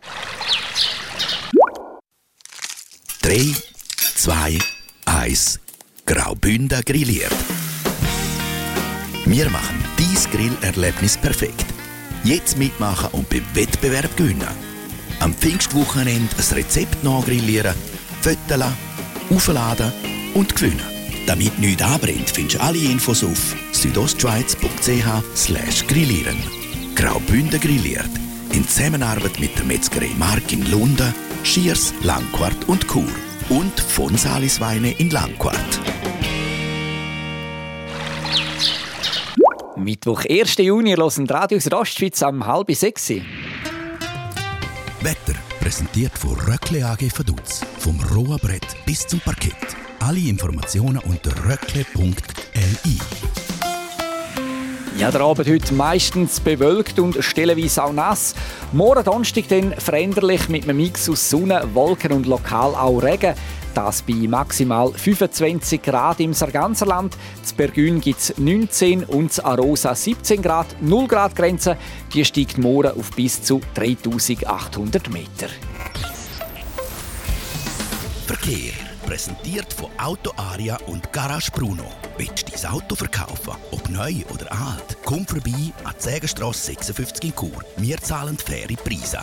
3, 3.22 3.56
2, 4.16 4.60
1. 5.06 5.60
Graubünden 6.06 6.82
grilliert. 6.84 7.34
Wir 9.26 9.50
machen 9.50 9.84
dies 9.98 10.30
Grillerlebnis 10.30 11.18
perfekt. 11.18 11.66
Jetzt 12.24 12.58
mitmachen 12.58 13.10
und 13.14 13.30
beim 13.30 13.46
Wettbewerb 13.54 14.16
gewinnen. 14.18 14.48
Am 15.20 15.34
Pfingstwochenende 15.34 16.36
ein 16.36 16.56
Rezept 16.56 17.04
nachgrillieren, 17.04 17.76
föteln, 18.22 18.74
aufladen 19.30 19.92
und 20.34 20.56
gewinnen. 20.56 20.82
Damit 21.28 21.58
nichts 21.60 21.84
anbrennt, 21.84 22.30
findest 22.30 22.58
du 22.58 22.64
alle 22.64 22.80
Infos 22.80 23.24
auf 23.24 23.56
südostschweiz.ch 23.72 25.88
grillieren. 25.88 26.38
Graubünden 26.96 27.60
grilliert. 27.60 28.10
In 28.54 28.68
Zusammenarbeit 28.68 29.40
mit 29.40 29.58
der 29.58 29.64
Metzgerei 29.64 30.10
Mark 30.18 30.52
in 30.52 30.70
Lunden, 30.70 31.14
Schiers, 31.44 31.94
Langquart 32.04 32.68
und 32.68 32.86
Chur. 32.86 33.08
Und 33.50 33.80
von 33.80 34.18
Salisweine 34.18 34.92
in 35.00 35.10
Langquart. 35.10 35.80
Mittwoch, 39.78 40.26
1. 40.30 40.58
Juni, 40.58 40.96
hören 40.96 41.30
Radio 41.30 41.58
aus 41.58 41.72
Ostschweiz 41.72 42.22
am 42.24 42.46
halb 42.46 42.76
sechs. 42.76 43.10
Wetter 43.10 45.36
präsentiert 45.62 46.18
von 46.18 46.38
Röckle 46.42 46.86
AG 46.86 47.10
Vaduz. 47.18 47.62
Vom 47.80 47.98
rohen 48.14 48.38
Brett 48.40 48.68
bis 48.86 49.08
zum 49.08 49.22
Parkett. 49.22 49.56
Alle 50.00 50.20
Informationen 50.20 51.00
unter 51.00 51.32
röckle.li. 51.46 53.00
Ja, 54.98 55.10
der 55.10 55.22
Abend 55.22 55.48
heute 55.48 55.74
meistens 55.74 56.40
bewölkt 56.42 57.00
und 57.00 57.24
stellenweise 57.24 57.84
auch 57.84 57.94
nass. 57.94 58.36
Morgen 58.74 59.04
Donnerstag 59.04 59.48
dann 59.48 59.74
veränderlich 59.74 60.50
mit 60.50 60.64
einem 60.64 60.78
Mix 60.78 61.10
aus 61.10 61.30
Sonne, 61.30 61.64
Wolken 61.74 62.12
und 62.12 62.26
lokal 62.26 62.76
auch 62.76 63.00
Regen. 63.00 63.34
Das 63.74 64.02
bei 64.02 64.14
maximal 64.28 64.92
25 64.92 65.82
Grad 65.82 66.20
im 66.20 66.34
Sarganserland. 66.34 67.16
Z 67.42 67.56
Bergün 67.56 68.02
gibt 68.02 68.20
es 68.20 68.38
19 68.38 69.06
und 69.06 69.32
z 69.32 69.46
Arosa 69.46 69.96
17 69.96 70.42
Grad. 70.42 70.68
0 70.82 71.08
Grad 71.08 71.36
Grenze, 71.38 71.78
die 72.14 72.26
steigt 72.26 72.58
morgen 72.58 72.92
auf 72.92 73.12
bis 73.12 73.42
zu 73.42 73.62
3800 73.76 75.10
Meter. 75.10 75.48
Verkehr 78.28 78.91
präsentiert 79.12 79.74
von 79.74 79.90
Auto 79.98 80.32
Aria 80.38 80.78
und 80.88 81.12
Garage 81.12 81.52
Bruno. 81.52 81.84
Willst 82.16 82.48
du 82.48 82.54
dein 82.54 82.72
Auto 82.72 82.96
verkaufen? 82.96 83.52
Ob 83.72 83.90
neu 83.90 84.24
oder 84.34 84.50
alt? 84.54 84.96
Komm 85.04 85.28
vorbei 85.28 85.74
an 85.84 85.94
die 86.00 86.02
Sägenstrasse 86.02 86.68
56 86.68 87.26
in 87.26 87.36
Chur. 87.36 87.62
Wir 87.76 87.98
zahlen 87.98 88.38
faire 88.38 88.74
Preise. 88.82 89.20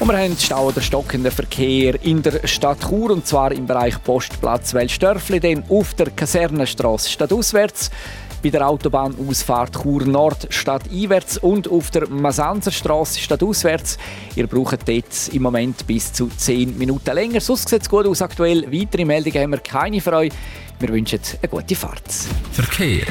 Und 0.00 0.06
wir 0.06 0.18
haben 0.18 0.36
Stau 0.36 0.66
oder 0.66 0.82
stockenden 0.82 1.32
Verkehr 1.32 1.98
in 2.04 2.20
der 2.22 2.46
Stadt 2.46 2.86
Chur, 2.86 3.10
und 3.10 3.26
zwar 3.26 3.52
im 3.52 3.66
Bereich 3.66 4.02
Postplatz 4.04 4.74
Welsdörfli, 4.74 5.40
dann 5.40 5.64
auf 5.70 5.94
der 5.94 6.10
Kasernenstrasse 6.10 7.08
stadtauswärts, 7.08 7.90
bei 8.42 8.50
der 8.50 8.68
Autobahnausfahrt 8.68 9.82
Chur 9.82 10.04
Nord 10.04 10.46
stadteinwärts 10.50 11.38
und 11.38 11.68
auf 11.68 11.90
der 11.90 12.08
Masanzerstrasse 12.08 13.20
stadtauswärts. 13.20 13.98
Ihr 14.36 14.46
braucht 14.46 14.88
dort 14.88 15.28
im 15.32 15.42
Moment 15.42 15.86
bis 15.86 16.12
zu 16.12 16.28
10 16.28 16.78
Minuten 16.78 17.14
länger. 17.14 17.40
Sonst 17.40 17.68
sieht 17.68 17.82
es 17.82 17.88
gut 17.88 18.06
aus 18.06 18.22
aktuell. 18.22 18.70
Weitere 18.72 19.04
Meldungen 19.04 19.42
haben 19.42 19.50
wir 19.50 19.58
keine 19.58 20.00
für 20.00 20.12
euch. 20.12 20.32
Wir 20.78 20.88
wünschen 20.90 21.20
eine 21.42 21.48
gute 21.48 21.74
Fahrt. 21.74 22.10
Verkehr. 22.52 23.06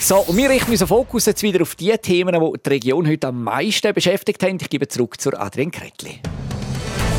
So, 0.00 0.16
und 0.18 0.36
wir 0.36 0.50
richten 0.50 0.70
unseren 0.70 0.88
Fokus 0.88 1.24
jetzt 1.24 1.42
wieder 1.42 1.62
auf 1.62 1.76
die 1.76 1.96
Themen, 1.96 2.34
die 2.34 2.62
die 2.62 2.68
Region 2.68 3.08
heute 3.08 3.28
am 3.28 3.42
meisten 3.42 3.94
beschäftigt 3.94 4.42
haben. 4.42 4.58
Ich 4.60 4.68
gebe 4.68 4.86
zurück 4.86 5.18
zur 5.18 5.40
Adrian 5.40 5.70
Kretli. 5.70 6.20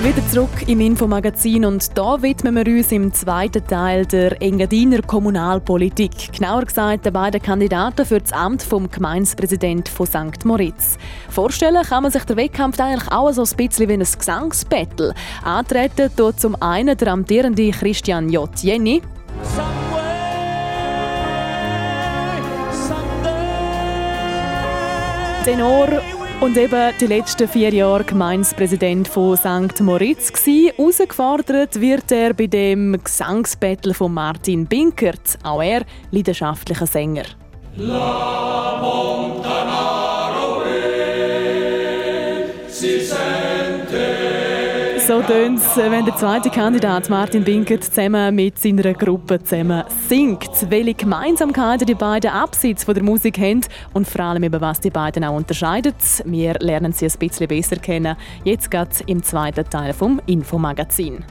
Wieder 0.00 0.24
zurück 0.28 0.68
im 0.68 0.78
Infomagazin 0.78 1.64
und 1.64 1.98
da 1.98 2.22
widmen 2.22 2.54
wir 2.54 2.68
uns 2.68 2.92
im 2.92 3.12
zweiten 3.12 3.66
Teil 3.66 4.06
der 4.06 4.40
Engadiner 4.40 5.02
Kommunalpolitik. 5.02 6.32
Genauer 6.32 6.66
gesagt 6.66 7.04
den 7.04 7.12
beiden 7.12 7.42
Kandidaten 7.42 8.06
für 8.06 8.20
das 8.20 8.32
Amt 8.32 8.62
vom 8.62 8.88
Gemeinspräsident 8.88 9.88
von 9.88 10.06
St. 10.06 10.44
Moritz. 10.44 10.98
Vorstellen 11.28 11.82
kann 11.82 12.04
man 12.04 12.12
sich 12.12 12.22
der 12.22 12.36
Wettkampf 12.36 12.78
eigentlich 12.78 13.10
auch 13.10 13.32
so 13.32 13.42
ein 13.42 13.56
bisschen 13.56 13.88
wie 13.88 13.94
ein 13.94 13.98
Gesangsbattle. 13.98 15.14
Antreten 15.42 16.14
tut 16.14 16.38
zum 16.38 16.54
einen 16.62 16.96
der 16.96 17.08
amtierende 17.08 17.72
Christian 17.72 18.28
J. 18.28 18.48
Jenny. 18.62 19.02
Tenor 25.44 25.88
und 26.40 26.56
eben 26.56 26.92
die 27.00 27.06
letzten 27.06 27.48
vier 27.48 27.72
Jahre 27.74 28.04
Gemeinspräsident 28.04 29.08
von 29.08 29.36
St. 29.36 29.80
Moritz 29.80 30.32
gsi. 30.32 30.72
Herausgefordert 30.76 31.80
wird 31.80 32.12
er 32.12 32.32
bei 32.34 32.46
dem 32.46 32.96
Gesangsbattle 33.02 33.94
von 33.94 34.14
Martin 34.14 34.66
Binkert, 34.66 35.38
auch 35.42 35.62
er 35.62 35.82
leidenschaftlicher 36.10 36.86
Sänger. 36.86 37.24
La 37.76 38.78
Montanaro 38.80 40.17
Tönt 45.26 45.58
es, 45.58 45.76
wenn 45.76 46.04
der 46.04 46.16
zweite 46.16 46.48
Kandidat 46.48 47.10
Martin 47.10 47.42
Binkert 47.42 47.84
zusammen 47.84 48.34
mit 48.34 48.58
seiner 48.58 48.94
Gruppe 48.94 49.42
zusammen 49.42 49.84
singt. 50.08 50.70
Welche 50.70 50.94
Gemeinsamkeiten 50.94 51.86
die 51.86 51.94
beiden 51.94 52.30
abseits 52.30 52.84
von 52.84 52.94
der 52.94 53.02
Musik 53.02 53.38
haben 53.38 53.60
und 53.92 54.06
vor 54.06 54.24
allem 54.24 54.44
eben, 54.44 54.60
was 54.60 54.80
die 54.80 54.90
beiden 54.90 55.24
auch 55.24 55.34
unterscheidet, 55.34 55.96
wir 56.24 56.54
lernen 56.60 56.92
sie 56.92 57.06
ein 57.06 57.18
bisschen 57.18 57.48
besser 57.48 57.76
kennen. 57.76 58.16
Jetzt 58.44 58.70
geht 58.70 59.02
im 59.06 59.22
zweiten 59.22 59.68
Teil 59.68 59.92
vom 59.92 60.20
Infomagazin. 60.26 61.24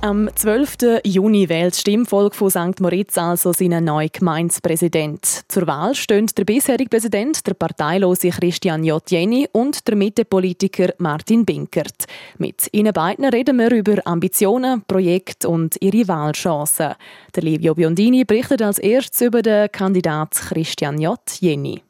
Am 0.00 0.30
12. 0.32 1.00
Juni 1.04 1.48
wählt 1.48 1.72
das 1.72 1.80
Stimmvolk 1.80 2.36
von 2.36 2.50
St. 2.50 2.80
Moritz 2.80 3.18
also 3.18 3.52
seinen 3.52 3.86
neuen 3.86 4.10
Gemeindepräsident. 4.12 5.42
Zur 5.48 5.66
Wahl 5.66 5.96
stehen 5.96 6.30
der 6.36 6.44
bisherige 6.44 6.88
Präsident, 6.88 7.44
der 7.44 7.54
parteilose 7.54 8.28
Christian 8.30 8.84
J. 8.84 9.02
Jenny 9.10 9.48
und 9.50 9.88
der 9.88 9.96
Mittepolitiker 9.96 10.94
Martin 10.98 11.44
Binkert. 11.44 12.04
Mit 12.38 12.68
ihnen 12.70 12.92
beiden 12.92 13.24
reden 13.24 13.58
wir 13.58 13.72
über 13.72 13.96
Ambitionen, 14.04 14.84
Projekte 14.86 15.48
und 15.48 15.74
ihre 15.80 16.06
Wahlchancen. 16.06 16.94
Der 17.34 17.42
Livio 17.42 17.74
Biondini 17.74 18.24
berichtet 18.24 18.62
als 18.62 18.78
erstes 18.78 19.22
über 19.22 19.42
den 19.42 19.72
Kandidat 19.72 20.30
Christian 20.30 21.00
J. 21.00 21.18
Jenny. 21.40 21.82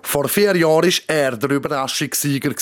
Vor 0.00 0.26
vier 0.28 0.56
Jahren 0.56 0.90
war 0.90 1.14
er 1.14 1.36
der 1.36 1.50
Überraschungssieger. 1.50 2.54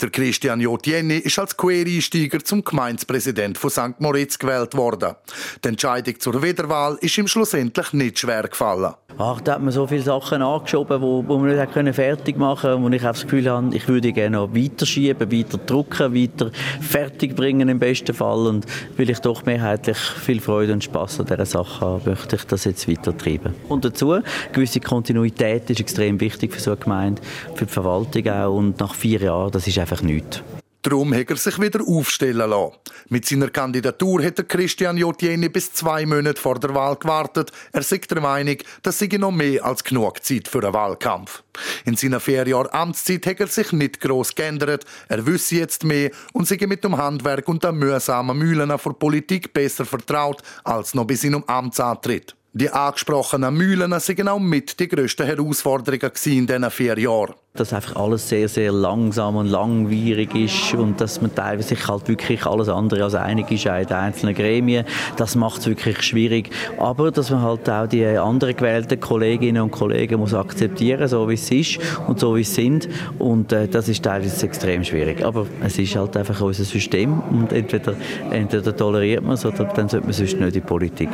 Der 0.00 0.08
Christian 0.08 0.60
Jotieni 0.60 1.18
ist 1.18 1.38
als 1.38 1.56
Quereinsteiger 1.56 2.42
zum 2.42 2.64
Gemeindepräsident 2.64 3.58
von 3.58 3.68
St. 3.68 4.00
Moritz 4.00 4.38
gewählt 4.38 4.74
worden. 4.74 5.14
Die 5.62 5.68
Entscheidung 5.68 6.18
zur 6.18 6.42
Wiederwahl 6.42 6.96
ist 7.02 7.18
ihm 7.18 7.28
schlussendlich 7.28 7.92
nicht 7.92 8.18
schwer 8.18 8.44
gefallen. 8.44 8.94
Ach, 9.18 9.40
da 9.40 9.54
hat 9.54 9.62
man 9.62 9.72
so 9.72 9.86
viele 9.86 10.02
Sachen 10.02 10.42
angeschoben, 10.42 11.00
wo, 11.02 11.24
wo 11.26 11.38
man 11.38 11.54
nicht 11.54 11.72
können 11.72 11.92
fertig 11.92 12.38
machen 12.38 12.70
konnte. 12.70 12.86
Und 12.86 12.92
ich 12.92 13.02
habe 13.02 13.12
das 13.12 13.24
Gefühl, 13.24 13.50
habe, 13.50 13.74
ich 13.74 13.86
würde 13.88 14.12
gerne 14.12 14.36
noch 14.36 14.54
weiter 14.54 14.86
schieben, 14.86 15.30
weiter 15.30 15.58
drucken, 15.58 16.14
weiter 16.14 16.50
fertig 16.80 17.36
bringen 17.36 17.68
im 17.68 17.78
besten 17.78 18.14
Fall. 18.14 18.46
Und 18.46 18.66
weil 18.96 19.10
ich 19.10 19.18
doch 19.20 19.44
mehrheitlich 19.44 19.98
viel 19.98 20.40
Freude 20.40 20.72
und 20.72 20.84
Spaß 20.84 21.20
an 21.20 21.26
dieser 21.26 21.46
Sache 21.46 21.80
habe, 21.80 22.10
möchte 22.10 22.36
ich 22.36 22.44
das 22.44 22.64
jetzt 22.64 22.88
weiter 22.88 23.16
treiben. 23.16 23.54
Und 23.68 23.84
dazu, 23.84 24.20
gewisse 24.52 24.80
Kontinuität 24.80 25.68
ist 25.70 25.80
extrem 25.80 26.20
wichtig 26.20 26.52
für 26.52 26.60
so 26.60 26.70
eine 26.70 26.80
Gemeinde, 26.80 27.22
für 27.54 27.66
die 27.66 27.72
Verwaltung 27.72 28.28
auch. 28.28 28.54
Und 28.56 28.80
nach 28.80 28.94
vier 28.94 29.20
Jahren, 29.20 29.50
das 29.50 29.66
ist 29.66 29.78
einfach 29.78 30.02
nichts. 30.02 30.42
Darum 30.82 31.12
hat 31.12 31.28
er 31.28 31.36
sich 31.36 31.60
wieder 31.60 31.80
aufstellen 31.86 32.48
lassen. 32.48 32.72
Mit 33.10 33.26
seiner 33.26 33.50
Kandidatur 33.50 34.22
hat 34.24 34.48
Christian 34.48 34.96
Jotieni 34.96 35.50
bis 35.50 35.74
zwei 35.74 36.06
Monate 36.06 36.40
vor 36.40 36.58
der 36.58 36.74
Wahl 36.74 36.96
gewartet. 36.96 37.52
Er 37.72 37.82
sagt 37.82 38.10
der 38.10 38.22
Meinung, 38.22 38.56
das 38.82 38.98
sei 38.98 39.08
noch 39.18 39.30
mehr 39.30 39.62
als 39.62 39.84
genug 39.84 40.24
Zeit 40.24 40.48
für 40.48 40.62
einen 40.64 40.72
Wahlkampf. 40.72 41.42
In 41.84 41.96
seiner 41.96 42.18
vier 42.18 42.48
Jahren 42.48 42.72
Amtszeit 42.72 43.26
hat 43.26 43.40
er 43.40 43.48
sich 43.48 43.72
nicht 43.72 44.00
gross 44.00 44.34
geändert. 44.34 44.86
Er 45.08 45.26
wüsste 45.26 45.56
jetzt 45.56 45.84
mehr 45.84 46.12
und 46.32 46.48
sei 46.48 46.58
mit 46.66 46.82
dem 46.82 46.96
Handwerk 46.96 47.46
und 47.48 47.62
den 47.62 47.76
mühsamen 47.76 48.38
Mühlen 48.38 48.70
der 48.70 48.78
Politik 48.78 49.52
besser 49.52 49.84
vertraut 49.84 50.40
als 50.64 50.94
noch 50.94 51.04
bis 51.04 51.20
seinem 51.20 51.44
Amtsantritt. 51.44 52.34
Die 52.52 52.68
angesprochenen 52.68 53.54
Mühlen 53.54 53.94
sind 54.00 54.28
auch 54.28 54.40
mit 54.40 54.80
die 54.80 54.88
grössten 54.88 55.24
Herausforderungen 55.24 56.10
in 56.24 56.48
diesen 56.48 56.70
vier 56.72 56.98
Jahren. 56.98 57.34
Dass 57.54 57.72
einfach 57.72 57.94
alles 57.94 58.28
sehr, 58.28 58.48
sehr 58.48 58.72
langsam 58.72 59.36
und 59.36 59.46
langwierig 59.46 60.34
ist 60.34 60.74
und 60.74 61.00
dass 61.00 61.20
man 61.20 61.32
teilweise 61.32 61.68
sich 61.68 61.86
halt 61.86 62.08
wirklich 62.08 62.44
alles 62.46 62.68
andere 62.68 63.04
als 63.04 63.14
einig 63.14 63.52
ist 63.52 63.66
in 63.66 63.70
einzelnen 63.70 64.34
Gremien, 64.34 64.84
das 65.16 65.36
macht 65.36 65.60
es 65.60 65.68
wirklich 65.68 66.02
schwierig. 66.02 66.50
Aber 66.76 67.12
dass 67.12 67.30
man 67.30 67.42
halt 67.42 67.70
auch 67.70 67.86
die 67.86 68.04
anderen 68.04 68.56
gewählten 68.56 68.98
Kolleginnen 68.98 69.62
und 69.62 69.70
Kollegen 69.70 70.18
muss 70.18 70.34
akzeptieren, 70.34 71.06
so 71.06 71.28
wie 71.28 71.34
es 71.34 71.48
ist 71.52 71.78
und 72.08 72.18
so 72.18 72.34
wie 72.34 72.40
es 72.40 72.52
sind. 72.52 72.88
Und 73.20 73.52
äh, 73.52 73.68
das 73.68 73.88
ist 73.88 74.02
teilweise 74.02 74.44
extrem 74.44 74.82
schwierig. 74.82 75.24
Aber 75.24 75.46
es 75.62 75.78
ist 75.78 75.94
halt 75.94 76.16
einfach 76.16 76.40
unser 76.40 76.64
System 76.64 77.20
und 77.20 77.52
entweder, 77.52 77.94
entweder 78.32 78.76
toleriert 78.76 79.22
man 79.22 79.34
es 79.34 79.46
oder 79.46 79.66
dann 79.66 79.88
sollte 79.88 80.06
man 80.06 80.12
sonst 80.12 80.34
nicht 80.34 80.42
in 80.42 80.50
die 80.50 80.60
Politik. 80.60 81.10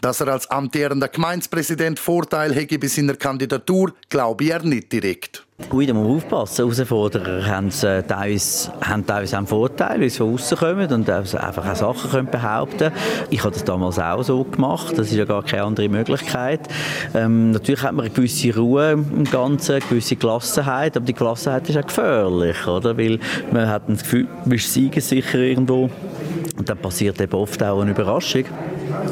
Dass 0.00 0.20
er 0.20 0.28
als 0.28 0.48
amtierender 0.50 1.08
Gemeindepräsident 1.08 1.98
Vorteil 1.98 2.54
hätte 2.54 2.78
bei 2.78 2.86
seiner 2.86 3.14
Kandidatur, 3.14 3.92
glaube 4.08 4.44
ich 4.44 4.50
er 4.50 4.62
nicht 4.62 4.92
direkt. 4.92 5.44
Gut, 5.68 5.88
da 5.88 5.92
muss 5.92 6.06
man 6.06 6.16
aufpassen. 6.16 6.70
Herausforderer 6.70 7.44
haben, 7.44 7.66
äh, 7.66 8.02
teilweise, 8.04 8.72
haben 8.80 9.04
teilweise 9.04 9.36
einen 9.36 9.48
Vorteil, 9.48 10.00
weil 10.00 10.08
sie 10.08 10.18
von 10.18 10.34
außen 10.34 10.56
kommen 10.56 10.92
und 10.92 11.10
einfach 11.10 11.68
auch 11.68 11.74
Sachen 11.74 12.10
können 12.12 12.30
behaupten 12.30 12.92
Ich 13.28 13.40
habe 13.40 13.50
das 13.50 13.64
damals 13.64 13.98
auch 13.98 14.22
so 14.22 14.44
gemacht. 14.44 14.96
Das 14.96 15.08
ist 15.08 15.16
ja 15.16 15.24
gar 15.24 15.42
keine 15.42 15.64
andere 15.64 15.88
Möglichkeit. 15.88 16.60
Ähm, 17.12 17.50
natürlich 17.50 17.82
hat 17.82 17.92
man 17.92 18.06
eine 18.06 18.14
gewisse 18.14 18.56
Ruhe 18.56 18.92
im 18.92 19.24
Ganzen, 19.24 19.72
eine 19.72 19.80
gewisse 19.80 20.14
Gelassenheit, 20.14 20.96
aber 20.96 21.06
die 21.06 21.14
Gelassenheit 21.14 21.68
ist 21.68 21.76
auch 21.76 21.86
gefährlich, 21.86 22.66
oder? 22.68 22.96
Weil 22.96 23.18
man 23.50 23.68
hat 23.68 23.82
das 23.88 24.04
Gefühl, 24.04 24.28
man 24.44 24.54
ist 24.54 24.72
siegessicher 24.72 25.38
irgendwo 25.38 25.90
und 26.56 26.68
dann 26.68 26.78
passiert 26.78 27.20
eben 27.20 27.34
oft 27.34 27.60
auch 27.64 27.80
eine 27.80 27.90
Überraschung. 27.90 28.44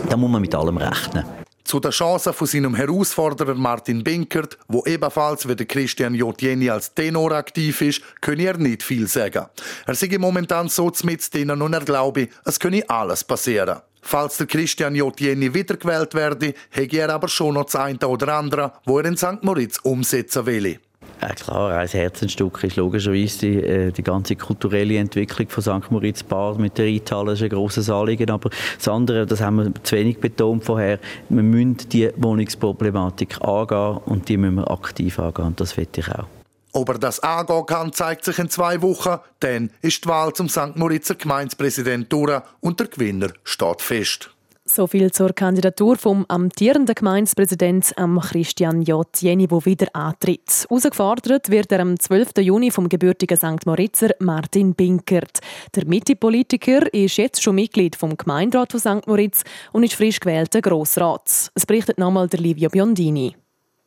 Da 0.08 0.16
muss 0.16 0.30
man 0.30 0.40
mit 0.40 0.54
allem 0.54 0.76
rechnen. 0.76 1.24
Zu 1.64 1.80
den 1.80 1.90
Chancen 1.90 2.32
von 2.32 2.46
seinem 2.46 2.76
Herausforderer 2.76 3.54
Martin 3.54 4.04
Binkert, 4.04 4.56
wo 4.68 4.84
ebenfalls 4.86 5.48
wie 5.48 5.56
der 5.56 5.66
Christian 5.66 6.14
Jotieni 6.14 6.70
als 6.70 6.94
Tenor 6.94 7.32
aktiv 7.32 7.80
ist, 7.80 8.02
könne 8.20 8.44
er 8.44 8.56
nicht 8.56 8.84
viel 8.84 9.08
sagen. 9.08 9.46
Er 9.84 9.94
sei 9.96 10.16
momentan 10.16 10.68
so 10.68 10.92
mit 11.02 11.34
denen 11.34 11.60
und 11.60 11.72
er 11.72 11.80
glaube, 11.80 12.28
es 12.44 12.60
könne 12.60 12.88
alles 12.88 13.24
passieren. 13.24 13.80
Falls 14.00 14.36
der 14.36 14.46
Christian 14.46 14.94
Jotieni 14.94 15.52
wiedergewählt 15.52 16.14
werde, 16.14 16.54
hätte 16.70 16.98
er 16.98 17.10
aber 17.10 17.26
schon 17.26 17.54
noch 17.54 17.64
das 17.64 17.74
eine 17.74 18.06
oder 18.06 18.34
andere, 18.34 18.72
wo 18.84 19.00
er 19.00 19.06
in 19.06 19.16
St. 19.16 19.42
Moritz 19.42 19.78
umsetzen 19.82 20.46
will. 20.46 20.78
Ja, 21.20 21.28
klar, 21.28 21.78
ein 21.78 21.88
Herzensstück 21.88 22.62
ist 22.62 22.76
logischerweise 22.76 23.38
die, 23.38 23.62
äh, 23.62 23.90
die 23.90 24.02
ganze 24.02 24.36
kulturelle 24.36 24.98
Entwicklung 24.98 25.48
von 25.48 25.62
St. 25.62 25.90
Moritz 25.90 26.22
Bar 26.22 26.58
mit 26.58 26.76
der 26.76 26.86
Reithalle 26.86 27.32
ist 27.32 27.42
ein 27.42 27.48
grosses 27.48 27.88
Anliegen, 27.88 28.30
aber 28.30 28.50
das 28.76 28.86
andere, 28.88 29.24
das 29.24 29.40
haben 29.40 29.56
wir 29.56 29.82
zu 29.82 29.96
wenig 29.96 30.20
betont 30.20 30.64
vorher, 30.64 30.98
wir 31.30 31.42
müssen 31.42 31.78
die 31.90 32.10
Wohnungsproblematik 32.16 33.40
angehen 33.40 33.98
und 34.04 34.28
die 34.28 34.36
müssen 34.36 34.56
wir 34.56 34.70
aktiv 34.70 35.18
angehen 35.18 35.46
und 35.46 35.60
das 35.60 35.76
will 35.76 35.88
ich 35.96 36.08
auch. 36.08 36.26
Ob 36.72 36.90
er 36.90 36.98
das 36.98 37.20
angehen 37.20 37.64
kann, 37.64 37.92
zeigt 37.94 38.22
sich 38.22 38.38
in 38.38 38.50
zwei 38.50 38.82
Wochen. 38.82 39.16
Dann 39.40 39.70
ist 39.80 40.04
die 40.04 40.08
Wahl 40.10 40.34
zum 40.34 40.50
St. 40.50 40.76
Moritzer 40.76 41.14
Gemeindepräsident 41.14 42.12
durch 42.12 42.42
und 42.60 42.78
der 42.78 42.88
Gewinner 42.88 43.28
steht 43.44 43.80
fest. 43.80 44.35
So 44.68 44.88
viel 44.88 45.12
zur 45.12 45.32
Kandidatur 45.32 45.96
vom 45.96 46.26
amtierenden 46.26 46.94
Gemeindepräsidenten 46.94 48.18
Christian 48.20 48.82
J. 48.82 49.06
Jenny, 49.20 49.46
der 49.46 49.64
wieder 49.64 49.86
antritt. 49.92 50.66
Herausgefordert 50.68 51.50
wird 51.50 51.70
er 51.70 51.80
am 51.80 51.98
12. 51.98 52.38
Juni 52.40 52.72
vom 52.72 52.88
gebürtigen 52.88 53.36
St. 53.36 53.64
Moritzer 53.64 54.10
Martin 54.18 54.74
Binkert. 54.74 55.38
Der 55.76 55.86
Mitte-Politiker 55.86 56.92
ist 56.92 57.16
jetzt 57.16 57.42
schon 57.42 57.54
Mitglied 57.54 57.94
vom 57.94 58.16
Gemeinderat 58.16 58.72
von 58.72 58.80
St. 58.80 59.06
Moritz 59.06 59.44
und 59.72 59.84
ist 59.84 59.94
frisch 59.94 60.18
gewählter 60.18 60.60
Grossrat. 60.60 61.52
Es 61.54 61.64
berichtet 61.64 61.98
nochmal 61.98 62.28
der 62.28 62.40
Livio 62.40 62.68
Biondini. 62.68 63.36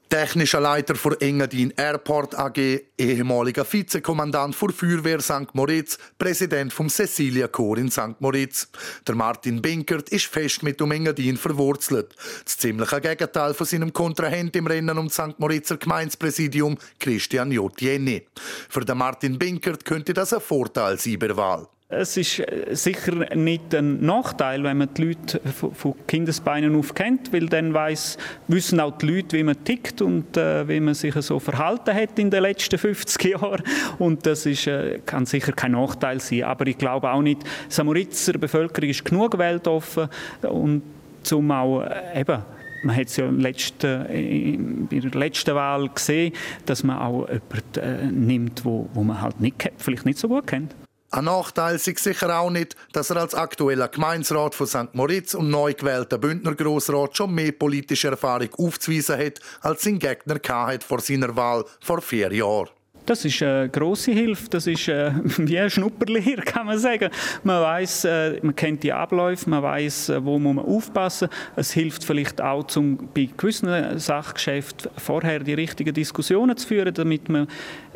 Technischer 0.10 0.60
Leiter 0.60 0.95
für 0.95 1.22
Engadin 1.22 1.72
Airport 1.78 2.34
AG, 2.34 2.58
ehemaliger 2.98 3.63
Vizekommandant 3.63 4.56
für 4.56 4.74
Feuerwehr 4.74 5.22
St. 5.22 5.54
Moritz, 5.54 6.00
Präsident 6.17 6.74
vom 6.74 6.89
Cecilia 6.89 7.48
Corps 7.48 7.78
in 7.78 7.91
St. 7.91 8.19
Moritz. 8.19 8.69
Der 9.08 9.13
Martin 9.13 9.62
Binkert 9.62 10.10
ist 10.10 10.26
fest 10.26 10.63
mit 10.63 10.80
dem 10.80 10.89
Engadin 10.89 11.38
verwurzelt. 11.38 12.15
Das 12.43 12.58
ziemliche 12.58 13.00
Gegenteil 13.02 13.54
von 13.54 13.67
seinem 13.67 13.93
Kontrahent 13.93 14.56
im 14.56 14.65
Rennen 14.65 14.98
um 14.98 15.12
St. 15.12 15.38
Moritzer 15.38 15.78
Gemeindepräsidium, 15.78 16.80
Christian 16.98 17.52
J. 17.52 17.72
Jenny. 17.80 18.26
Für 18.67 18.84
den 18.84 18.98
Martin 18.98 19.38
Binkert 19.38 19.86
könnte 19.86 20.15
das 20.15 20.34
ein 20.34 20.41
Vorteil 20.41 20.98
sein 20.98 21.19
bei 21.19 21.28
der 21.28 21.38
Wahl. 21.38 21.67
Es 21.91 22.17
ist 22.17 22.38
äh, 22.38 22.75
sicher 22.75 23.36
nicht 23.36 23.73
ein 23.73 24.06
Nachteil, 24.06 24.63
wenn 24.63 24.78
man 24.78 24.93
die 24.93 25.06
Leute 25.06 25.41
von 25.52 25.95
Kindesbeinen 26.06 26.75
auf 26.75 26.93
kennt, 26.93 27.34
weil 27.34 27.47
dann 27.47 27.73
weiss, 27.73 28.19
wissen 28.47 28.80
auch 28.80 28.95
die 28.99 29.08
Leute, 29.08 29.36
wie 29.36 29.43
man 29.43 29.63
tickt 29.63 29.99
und 30.04 30.38
äh, 30.38 30.67
wie 30.67 30.80
man 30.82 30.93
sich 30.93 31.15
so 31.15 31.39
verhalten 31.39 31.95
hat 31.95 32.19
in 32.19 32.30
den 32.30 32.43
letzten 32.43 32.78
50 32.78 33.23
Jahren. 33.32 33.63
Und 33.97 34.23
das 34.28 34.45
ist, 34.45 34.67
äh, 34.67 34.99
kann 35.04 35.25
sicher 35.25 35.52
kein 35.52 35.71
Nachteil 35.71 36.21
sein. 36.21 36.43
Aber 36.43 36.67
ich 36.67 36.78
glaube 36.78 37.10
auch 37.10 37.23
nicht, 37.23 37.41
die 37.41 37.73
Samoritzer 37.73 38.34
Bevölkerung 38.34 38.89
ist 38.91 39.04
genug 39.04 39.36
weltoffen 39.39 40.10
und 40.43 40.84
zum 41.23 41.49
auch 41.49 41.82
äh, 41.82 42.21
eben 42.21 42.43
man 42.84 42.95
hat 42.95 43.08
es 43.08 43.17
ja 43.17 43.30
letzte, 43.30 44.06
bei 44.10 44.99
der 44.99 45.12
letzten 45.12 45.54
Wahl 45.54 45.89
gesehen, 45.89 46.34
dass 46.65 46.82
man 46.82 46.97
auch 46.97 47.28
jemanden 47.28 47.80
äh, 47.82 48.10
nimmt, 48.10 48.63
wo, 48.63 48.88
wo 48.93 49.04
man 49.04 49.19
halt 49.19 49.41
nicht, 49.41 49.69
vielleicht 49.78 50.06
nicht 50.06 50.17
so 50.17 50.30
gut 50.30 50.47
kennt. 50.47 50.73
Ein 51.12 51.26
Nachteil 51.26 51.76
ist 51.76 51.86
sicher 51.86 52.39
auch 52.39 52.52
nicht, 52.52 52.76
dass 52.93 53.10
er 53.10 53.17
als 53.17 53.34
aktueller 53.34 53.88
Gemeinsrat 53.88 54.54
von 54.54 54.67
St. 54.67 54.93
Moritz 54.93 55.34
und 55.34 55.50
neu 55.50 55.74
gewählter 55.74 56.19
Bündner 56.19 56.54
Grossrat 56.54 57.17
schon 57.17 57.34
mehr 57.34 57.52
politische 57.52 58.10
Erfahrung 58.10 58.50
aufzuweisen 58.60 59.17
hat, 59.17 59.39
als 59.62 59.82
sein 59.82 59.98
Gegner 59.98 60.39
hatte 60.48 60.86
vor 60.86 61.00
seiner 61.00 61.36
Wahl 61.36 61.65
vor 61.82 62.02
vier 62.02 62.32
Jahren. 62.32 62.69
Das 63.08 63.26
ist 63.26 63.41
eine 63.41 63.69
grosse 63.69 64.12
Hilfe. 64.12 64.50
Das 64.52 64.67
ist 64.67 64.88
äh, 64.88 65.12
wie 65.39 65.58
ein 65.58 65.72
Schnupperlehr, 65.72 66.43
kann 66.45 66.67
man 66.67 66.78
sagen. 66.78 67.10
Man 67.43 67.60
weiß, 67.60 68.06
äh, 68.06 68.39
man 68.43 68.56
kennt 68.56 68.84
die 68.84 68.93
Abläufe, 68.93 69.50
man 69.50 69.63
weiß, 69.63 70.10
äh, 70.10 70.24
wo 70.24 70.38
muss 70.38 70.54
man 70.54 70.65
aufpassen. 70.65 71.30
Es 71.56 71.72
hilft 71.72 72.04
vielleicht 72.04 72.39
auch, 72.39 72.67
zum, 72.67 73.10
bei 73.15 73.28
gewissen 73.36 73.98
Sachgeschäften 73.98 74.91
vorher 74.95 75.39
die 75.39 75.56
richtigen 75.56 75.95
Diskussionen 75.95 76.56
zu 76.56 76.67
führen, 76.67 76.93
damit 76.93 77.30
man 77.30 77.48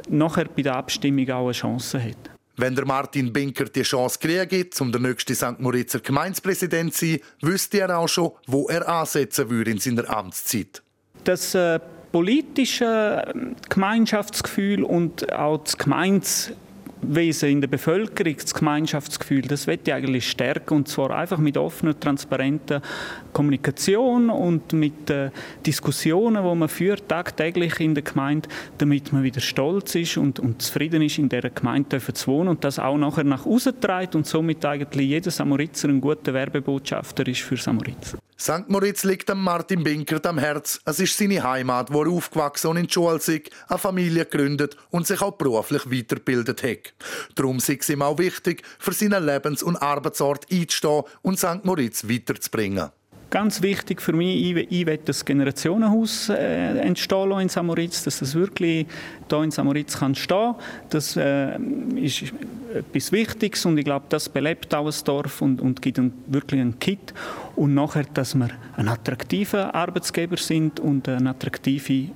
nachher 0.09 0.45
bei 0.45 0.63
der 0.63 0.77
Abstimmung 0.77 1.29
auch 1.29 1.43
eine 1.43 1.51
Chance 1.51 2.03
hat. 2.03 2.32
Wenn 2.55 2.75
der 2.75 2.85
Martin 2.85 3.33
Binker 3.33 3.65
die 3.65 3.81
Chance 3.81 4.19
kriegt, 4.19 4.79
um 4.79 4.91
der 4.91 5.01
nächste 5.01 5.33
St. 5.33 5.59
Moritzer 5.59 5.99
Gemeindepräsident 5.99 6.93
zu 6.93 7.05
sein, 7.05 7.19
wüsste 7.41 7.79
er 7.79 7.97
auch 7.97 8.07
schon, 8.07 8.31
wo 8.45 8.67
er 8.67 8.87
ansetzen 8.87 9.49
würde 9.49 9.71
in 9.71 9.79
seiner 9.79 10.07
Amtszeit. 10.09 10.83
Das 11.23 11.55
äh, 11.55 11.79
politische 12.11 13.23
ähm, 13.33 13.55
Gemeinschaftsgefühl 13.69 14.83
und 14.83 15.33
auch 15.33 15.63
das 15.63 15.77
Gemeinswesen 15.77 17.49
in 17.49 17.61
der 17.61 17.67
Bevölkerung, 17.69 18.37
das 18.39 18.53
Gemeinschaftsgefühl, 18.53 19.41
das 19.41 19.65
wird 19.65 19.87
ich 19.87 19.93
eigentlich 19.93 20.29
stärken 20.29 20.75
und 20.75 20.87
zwar 20.87 21.09
einfach 21.09 21.39
mit 21.39 21.57
offenen, 21.57 21.99
transparenten 21.99 22.81
Kommunikation 23.33 24.29
und 24.29 24.73
mit 24.73 25.09
den 25.09 25.31
Diskussionen, 25.65 26.43
die 26.43 26.55
man 26.55 26.69
führt 26.69 27.09
tagtäglich 27.09 27.79
in 27.79 27.95
der 27.95 28.03
Gemeinde, 28.03 28.47
damit 28.77 29.11
man 29.11 29.23
wieder 29.23 29.41
stolz 29.41 29.95
ist 29.95 30.17
und, 30.17 30.39
und 30.39 30.61
zufrieden 30.61 31.01
ist, 31.01 31.17
in 31.17 31.29
dieser 31.29 31.49
Gemeinde 31.49 31.99
zu 31.99 32.31
wohnen 32.31 32.49
und 32.49 32.63
das 32.63 32.79
auch 32.79 32.97
nachher 32.97 33.23
nach 33.23 33.45
außen 33.45 33.79
trägt 33.81 34.15
und 34.15 34.27
somit 34.27 34.63
eigentlich 34.65 35.07
jeder 35.09 35.31
Samoritzer 35.31 35.89
ein 35.89 36.01
guter 36.01 36.33
Werbebotschafter 36.33 37.27
ist 37.27 37.41
für 37.41 37.57
Samoritz. 37.57 38.15
St. 38.39 38.67
Moritz 38.67 39.03
liegt 39.03 39.29
am 39.29 39.41
Martin 39.41 39.83
Binkert 39.83 40.25
am 40.25 40.37
Herz. 40.37 40.81
Es 40.83 40.99
ist 40.99 41.17
seine 41.17 41.43
Heimat, 41.43 41.93
wo 41.93 42.03
er 42.03 42.11
aufgewachsen 42.11 42.67
und 42.67 42.77
in 42.77 42.87
die 42.87 42.93
Schule 42.93 43.15
ist, 43.15 43.29
eine 43.29 43.79
Familie 43.79 44.25
gegründet 44.25 44.75
und 44.89 45.07
sich 45.07 45.21
auch 45.21 45.37
beruflich 45.37 45.89
weitergebildet 45.89 46.61
hat. 46.61 46.93
Darum 47.35 47.57
ist 47.57 47.69
es 47.69 47.89
ihm 47.89 48.01
auch 48.01 48.17
wichtig, 48.17 48.63
für 48.79 48.91
seinen 48.91 49.25
Lebens- 49.25 49.63
und 49.63 49.77
Arbeitsort 49.77 50.51
einzustehen 50.51 51.03
und 51.21 51.39
St. 51.39 51.63
Moritz 51.63 52.09
weiterzubringen. 52.09 52.89
Ganz 53.33 53.63
wichtig 53.63 53.99
für 53.99 54.13
mich, 54.13 54.55
ich, 54.55 54.71
ich 54.71 54.85
will 54.85 54.99
das 55.03 55.25
Generationenhaus 55.25 56.29
äh, 56.29 56.77
entstehen 56.77 57.39
in 57.39 57.49
Samoritz, 57.49 58.03
dass 58.03 58.19
das 58.19 58.35
wirklich 58.35 58.85
hier 59.27 59.41
in 59.41 59.49
Samoritz 59.49 59.97
kann 59.97 60.13
stehen. 60.13 60.53
Das 60.91 61.17
äh, 61.17 61.57
ist 61.95 62.25
etwas 62.75 63.11
Wichtiges 63.11 63.65
und 63.65 63.79
ich 63.79 63.85
glaube, 63.85 64.05
das 64.09 64.29
belebt 64.29 64.75
auch 64.75 64.85
das 64.85 65.03
Dorf 65.03 65.41
und, 65.41 65.61
und 65.61 65.81
gibt 65.81 65.97
einen, 65.97 66.13
wirklich 66.27 66.61
einen 66.61 66.77
Kit. 66.77 67.11
Und 67.55 67.73
nachher, 67.73 68.03
dass 68.13 68.35
wir 68.35 68.49
ein 68.77 68.87
attraktiver 68.87 69.73
Arbeitsgeber 69.73 70.37
sind 70.37 70.79
und 70.79 71.09
eine 71.09 71.31
attraktive 71.31 72.09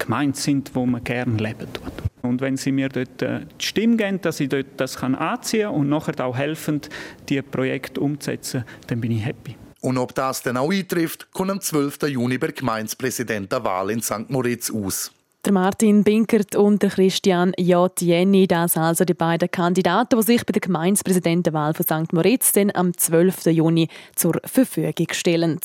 Gemeinde 0.00 0.36
sind, 0.36 0.74
wo 0.74 0.84
man 0.84 1.04
gerne 1.04 1.36
leben 1.36 1.72
tut. 1.72 1.92
Und 2.22 2.40
wenn 2.40 2.56
Sie 2.56 2.72
mir 2.72 2.88
dort 2.88 3.22
äh, 3.22 3.42
die 3.60 3.64
Stimme 3.64 3.98
geben, 3.98 4.20
dass 4.20 4.40
ich 4.40 4.48
dort 4.48 4.66
das 4.78 4.96
kann 4.96 5.14
anziehen 5.14 5.68
und 5.68 5.88
nachher 5.88 6.26
auch 6.26 6.36
helfen, 6.36 6.80
die 7.28 7.40
Projekte 7.40 8.00
umzusetzen, 8.00 8.64
dann 8.88 9.00
bin 9.00 9.12
ich 9.12 9.24
happy. 9.24 9.54
Und 9.86 9.98
ob 9.98 10.16
das 10.16 10.42
denn 10.42 10.56
auch 10.56 10.72
eintrifft, 10.72 11.30
kommt 11.30 11.48
am 11.48 11.60
12. 11.60 12.08
Juni 12.08 12.38
bei 12.38 12.48
Gemeindepräsidentenwahl 12.48 13.92
in 13.92 14.02
St. 14.02 14.28
Moritz 14.28 14.68
aus. 14.68 15.12
Der 15.44 15.52
Martin 15.52 16.02
Binkert 16.02 16.56
und 16.56 16.82
der 16.82 16.90
Christian 16.90 17.52
J. 17.56 17.92
Jenny, 18.00 18.48
das 18.48 18.76
also 18.76 19.04
die 19.04 19.14
beiden 19.14 19.48
Kandidaten, 19.48 20.18
die 20.18 20.26
sich 20.26 20.44
bei 20.44 20.50
der 20.50 20.60
Gemeindepräsidentenwahl 20.60 21.72
von 21.72 21.86
St. 21.86 22.12
Moritz 22.12 22.50
dann 22.50 22.72
am 22.74 22.98
12. 22.98 23.46
Juni 23.46 23.86
zur 24.16 24.40
Verfügung 24.44 25.06
stellen. 25.12 25.60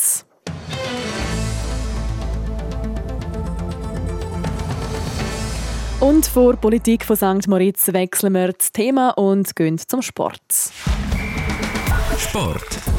Und 5.99 6.27
vor 6.27 6.57
Politik 6.57 7.05
von 7.05 7.15
St. 7.15 7.47
Moritz 7.47 7.91
wechseln 7.91 8.34
wir 8.34 8.53
das 8.53 8.71
Thema 8.71 9.17
und 9.17 9.55
gehen 9.55 9.79
zum 9.79 10.03
Sport. 10.03 10.43
Sport. 12.19 12.90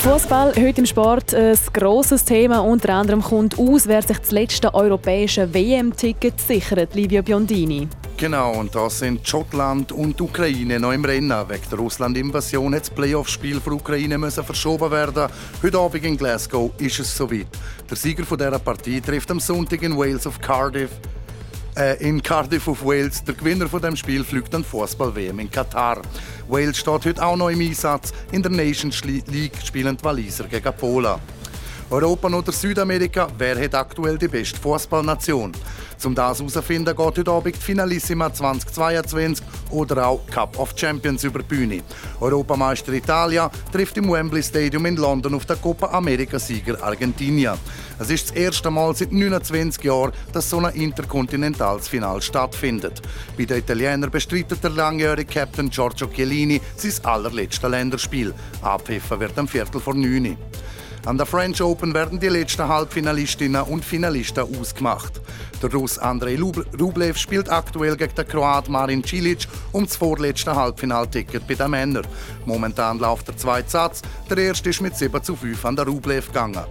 Fußball 0.00 0.54
heute 0.56 0.80
im 0.80 0.86
Sport 0.86 1.34
ein 1.34 1.58
grosses 1.72 2.24
Thema. 2.24 2.60
Unter 2.60 2.94
anderem 2.94 3.20
kommt 3.20 3.58
aus, 3.58 3.88
wer 3.88 4.00
sich 4.00 4.18
das 4.18 4.30
letzte 4.30 4.72
europäische 4.72 5.52
WM-Ticket 5.52 6.40
sichert, 6.40 6.94
Livio 6.94 7.22
Biondini. 7.22 7.88
Genau, 8.16 8.52
und 8.52 8.74
da 8.74 8.88
sind 8.88 9.26
Schottland 9.26 9.90
und 9.90 10.20
Ukraine 10.20 10.78
noch 10.78 10.92
im 10.92 11.04
Rennen. 11.04 11.48
Wegen 11.48 11.70
der 11.70 11.78
Russland-Invasion 11.78 12.74
hat 12.74 12.82
das 12.82 12.90
Playoff-Spiel 12.90 13.60
für 13.60 13.72
Ukraine 13.72 14.18
müssen 14.18 14.44
verschoben 14.44 14.90
werden. 14.90 15.28
Heute 15.62 15.78
Abend 15.78 16.04
in 16.04 16.16
Glasgow 16.16 16.70
ist 16.78 17.00
es 17.00 17.16
soweit. 17.16 17.48
Der 17.90 17.96
Sieger 17.96 18.24
dieser 18.24 18.58
Partie 18.60 19.00
trifft 19.00 19.30
am 19.32 19.40
Sonntag 19.40 19.82
in 19.82 19.98
Wales 19.98 20.26
auf 20.28 20.40
Cardiff 20.40 20.90
äh, 21.78 21.94
in 22.06 22.22
Cardiff 22.22 22.68
auf 22.68 22.84
Wales. 22.84 23.22
Der 23.24 23.34
Gewinner 23.34 23.68
von 23.68 23.80
dem 23.80 23.96
Spiel 23.96 24.24
fliegt 24.24 24.54
an 24.54 24.64
Fußball-WM 24.64 25.38
in 25.38 25.50
Katar. 25.50 26.02
Wales 26.48 26.76
steht 26.78 27.04
heute 27.04 27.24
auch 27.24 27.36
noch 27.36 27.48
im 27.48 27.60
Einsatz. 27.60 28.12
In 28.32 28.42
der 28.42 28.50
Nations 28.50 29.02
League 29.04 29.56
spielen 29.64 29.96
die 29.96 30.04
Waliser 30.04 30.44
gegen 30.44 30.72
Polen. 30.74 31.37
Europa 31.90 32.28
oder 32.28 32.52
Südamerika, 32.52 33.28
wer 33.38 33.58
hat 33.58 33.74
aktuell 33.74 34.18
die 34.18 34.28
beste 34.28 34.60
Fußballnation? 34.60 35.52
Zum 35.96 36.14
das 36.14 36.38
herauszufinden, 36.38 36.94
geht 36.94 37.04
heute 37.04 37.30
Abend 37.30 37.56
die 37.56 37.60
Finalissima 37.60 38.30
2022 38.32 39.44
oder 39.70 40.06
auch 40.06 40.20
Cup 40.26 40.58
of 40.58 40.74
Champions 40.76 41.24
über 41.24 41.38
die 41.38 41.46
Bühne. 41.46 41.82
Europameister 42.20 42.92
Italia 42.92 43.50
trifft 43.72 43.96
im 43.96 44.12
Wembley 44.12 44.42
Stadium 44.42 44.84
in 44.84 44.96
London 44.96 45.34
auf 45.34 45.46
den 45.46 45.60
Copa 45.62 45.86
America-Sieger 45.86 46.82
Argentinien. 46.82 47.56
Es 47.98 48.10
ist 48.10 48.30
das 48.30 48.36
erste 48.36 48.70
Mal 48.70 48.94
seit 48.94 49.10
29 49.10 49.82
Jahren, 49.82 50.12
dass 50.32 50.50
so 50.50 50.58
ein 50.58 50.74
interkontinentales 50.74 51.88
Final 51.88 52.20
stattfindet. 52.20 53.00
Bei 53.36 53.46
den 53.46 53.58
Italienern 53.58 54.10
bestreitet 54.10 54.62
der 54.62 54.70
langjährige 54.70 55.32
Captain 55.32 55.70
Giorgio 55.70 56.06
Chiellini 56.08 56.60
sein 56.76 56.92
allerletztes 57.04 57.68
Länderspiel. 57.68 58.34
Abpfiffen 58.60 59.18
wird 59.20 59.38
am 59.38 59.48
Viertel 59.48 59.80
vor 59.80 59.94
9 59.94 60.26
Uhr. 60.26 60.36
An 61.06 61.16
der 61.16 61.26
French 61.26 61.62
Open 61.62 61.94
werden 61.94 62.20
die 62.20 62.28
letzten 62.28 62.66
Halbfinalistinnen 62.68 63.62
und 63.62 63.84
Finalisten 63.84 64.44
ausgemacht. 64.58 65.20
Der 65.62 65.72
Russ 65.72 65.98
Andrei 65.98 66.38
Rublev 66.38 67.18
spielt 67.18 67.50
aktuell 67.50 67.96
gegen 67.96 68.14
den 68.14 68.28
Kroat 68.28 68.68
Marin 68.68 69.02
Cilic 69.02 69.46
um 69.72 69.84
das 69.84 69.96
vorletzte 69.96 70.54
Halbfinalticket 70.54 71.46
bei 71.46 71.54
den 71.54 71.70
Männern. 71.70 72.06
Momentan 72.44 72.98
läuft 72.98 73.28
der 73.28 73.36
zweite 73.36 73.70
Satz. 73.70 74.02
Der 74.28 74.38
erste 74.38 74.70
ist 74.70 74.80
mit 74.80 74.96
7 74.96 75.22
zu 75.22 75.34
5 75.34 75.64
an 75.64 75.76
der 75.76 75.86
Rublev 75.86 76.26
gegangen. 76.26 76.64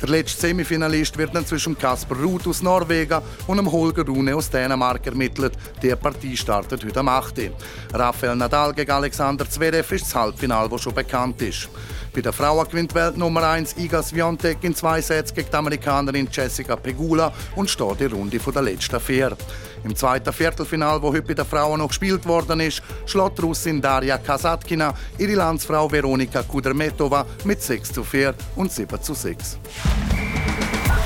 Der 0.00 0.08
letzte 0.08 0.48
Semifinalist 0.48 1.16
wird 1.16 1.34
dann 1.34 1.46
zwischen 1.46 1.78
Kasper 1.78 2.16
Ruth 2.16 2.46
aus 2.46 2.62
Norwegen 2.62 3.22
und 3.46 3.56
dem 3.56 3.70
Holger 3.70 4.04
Rune 4.04 4.34
aus 4.34 4.50
Dänemark 4.50 5.06
ermittelt. 5.06 5.54
Die 5.82 5.94
Partie 5.94 6.36
startet 6.36 6.84
heute 6.84 7.00
am 7.00 7.08
8. 7.08 7.50
Rafael 7.92 8.36
Nadal 8.36 8.74
gegen 8.74 8.90
Alexander 8.90 9.48
Zverev 9.48 9.94
ist 9.94 10.04
das 10.04 10.14
Halbfinale, 10.14 10.68
das 10.68 10.82
schon 10.82 10.94
bekannt 10.94 11.40
ist. 11.40 11.68
Bei 12.14 12.20
der 12.20 12.32
Frauen 12.32 12.68
gewinnt 12.68 12.94
Welt 12.94 13.16
Nummer 13.16 13.42
1 13.42 13.76
Iga 13.76 14.00
Swiatek 14.00 14.58
in 14.62 14.72
zwei 14.72 15.00
Sätzen 15.00 15.34
gegen 15.34 15.50
die 15.50 15.56
Amerikanerin 15.56 16.28
Jessica 16.30 16.76
Pegula 16.76 17.32
und 17.56 17.68
steht 17.68 17.98
die 17.98 18.04
Runde 18.04 18.38
der 18.38 18.62
letzten 18.62 19.00
vier. 19.00 19.36
Im 19.82 19.96
zweiten 19.96 20.32
Viertelfinal, 20.32 21.02
wo 21.02 21.08
heute 21.08 21.22
bei 21.22 21.34
den 21.34 21.44
Frauen 21.44 21.80
noch 21.80 21.88
gespielt 21.88 22.24
worden 22.24 22.60
ist, 22.60 22.82
schlägt 23.04 23.42
Russin 23.42 23.82
Daria 23.82 24.16
Kasatkina 24.18 24.94
ihre 25.18 25.34
Landsfrau 25.34 25.90
Veronika 25.90 26.44
Kudermetova 26.44 27.26
mit 27.42 27.60
6 27.60 27.92
zu 27.92 28.04
4 28.04 28.32
und 28.54 28.70
7 28.70 29.02
zu 29.02 29.12
6. 29.12 29.58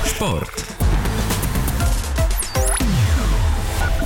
Sport. 0.05 0.78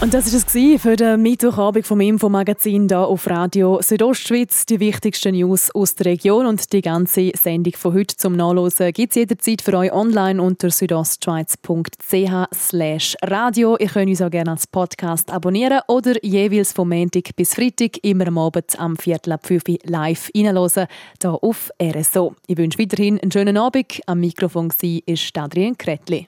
Und 0.03 0.13
das 0.13 0.31
war 0.33 0.37
es 0.37 0.45
für 0.81 0.97
den 0.97 1.21
Mittwochabend 1.21 1.87
vom 1.87 2.01
Infomagazin 2.01 2.89
hier 2.89 3.07
auf 3.07 3.29
Radio 3.29 3.81
Südostschweiz. 3.81 4.65
Die 4.65 4.81
wichtigsten 4.81 5.33
News 5.33 5.73
aus 5.73 5.95
der 5.95 6.07
Region 6.07 6.45
und 6.45 6.73
die 6.73 6.81
ganze 6.81 7.31
Sendung 7.41 7.71
von 7.77 7.93
heute 7.93 8.17
zum 8.17 8.35
Nachlesen 8.35 8.91
gibt 8.91 9.11
es 9.11 9.15
jederzeit 9.15 9.61
für 9.61 9.77
euch 9.77 9.93
online 9.93 10.41
unter 10.41 10.71
südostschweiz.ch 10.71 13.15
radio. 13.23 13.77
Ihr 13.79 13.87
könnt 13.87 14.09
uns 14.09 14.21
auch 14.21 14.29
gerne 14.29 14.51
als 14.51 14.67
Podcast 14.67 15.31
abonnieren 15.31 15.79
oder 15.87 16.21
jeweils 16.21 16.73
vom 16.73 16.89
Montag 16.89 17.33
bis 17.37 17.55
Freitag 17.55 18.03
immer 18.03 18.27
am 18.27 18.39
Abend 18.39 18.77
am 18.77 18.97
Viertel 18.97 19.31
ab 19.31 19.47
5 19.47 19.63
Uhr 19.69 19.77
live 19.85 20.29
reinhören, 20.35 20.87
hier 21.21 21.41
auf 21.41 21.71
RSO. 21.81 22.35
Ich 22.47 22.57
wünsche 22.57 22.77
weiterhin 22.77 23.21
einen 23.21 23.31
schönen 23.31 23.55
Abend. 23.55 24.01
Am 24.05 24.19
Mikrofon 24.19 24.67
war 24.67 25.43
Adrian 25.45 25.77
Kretli. 25.77 26.27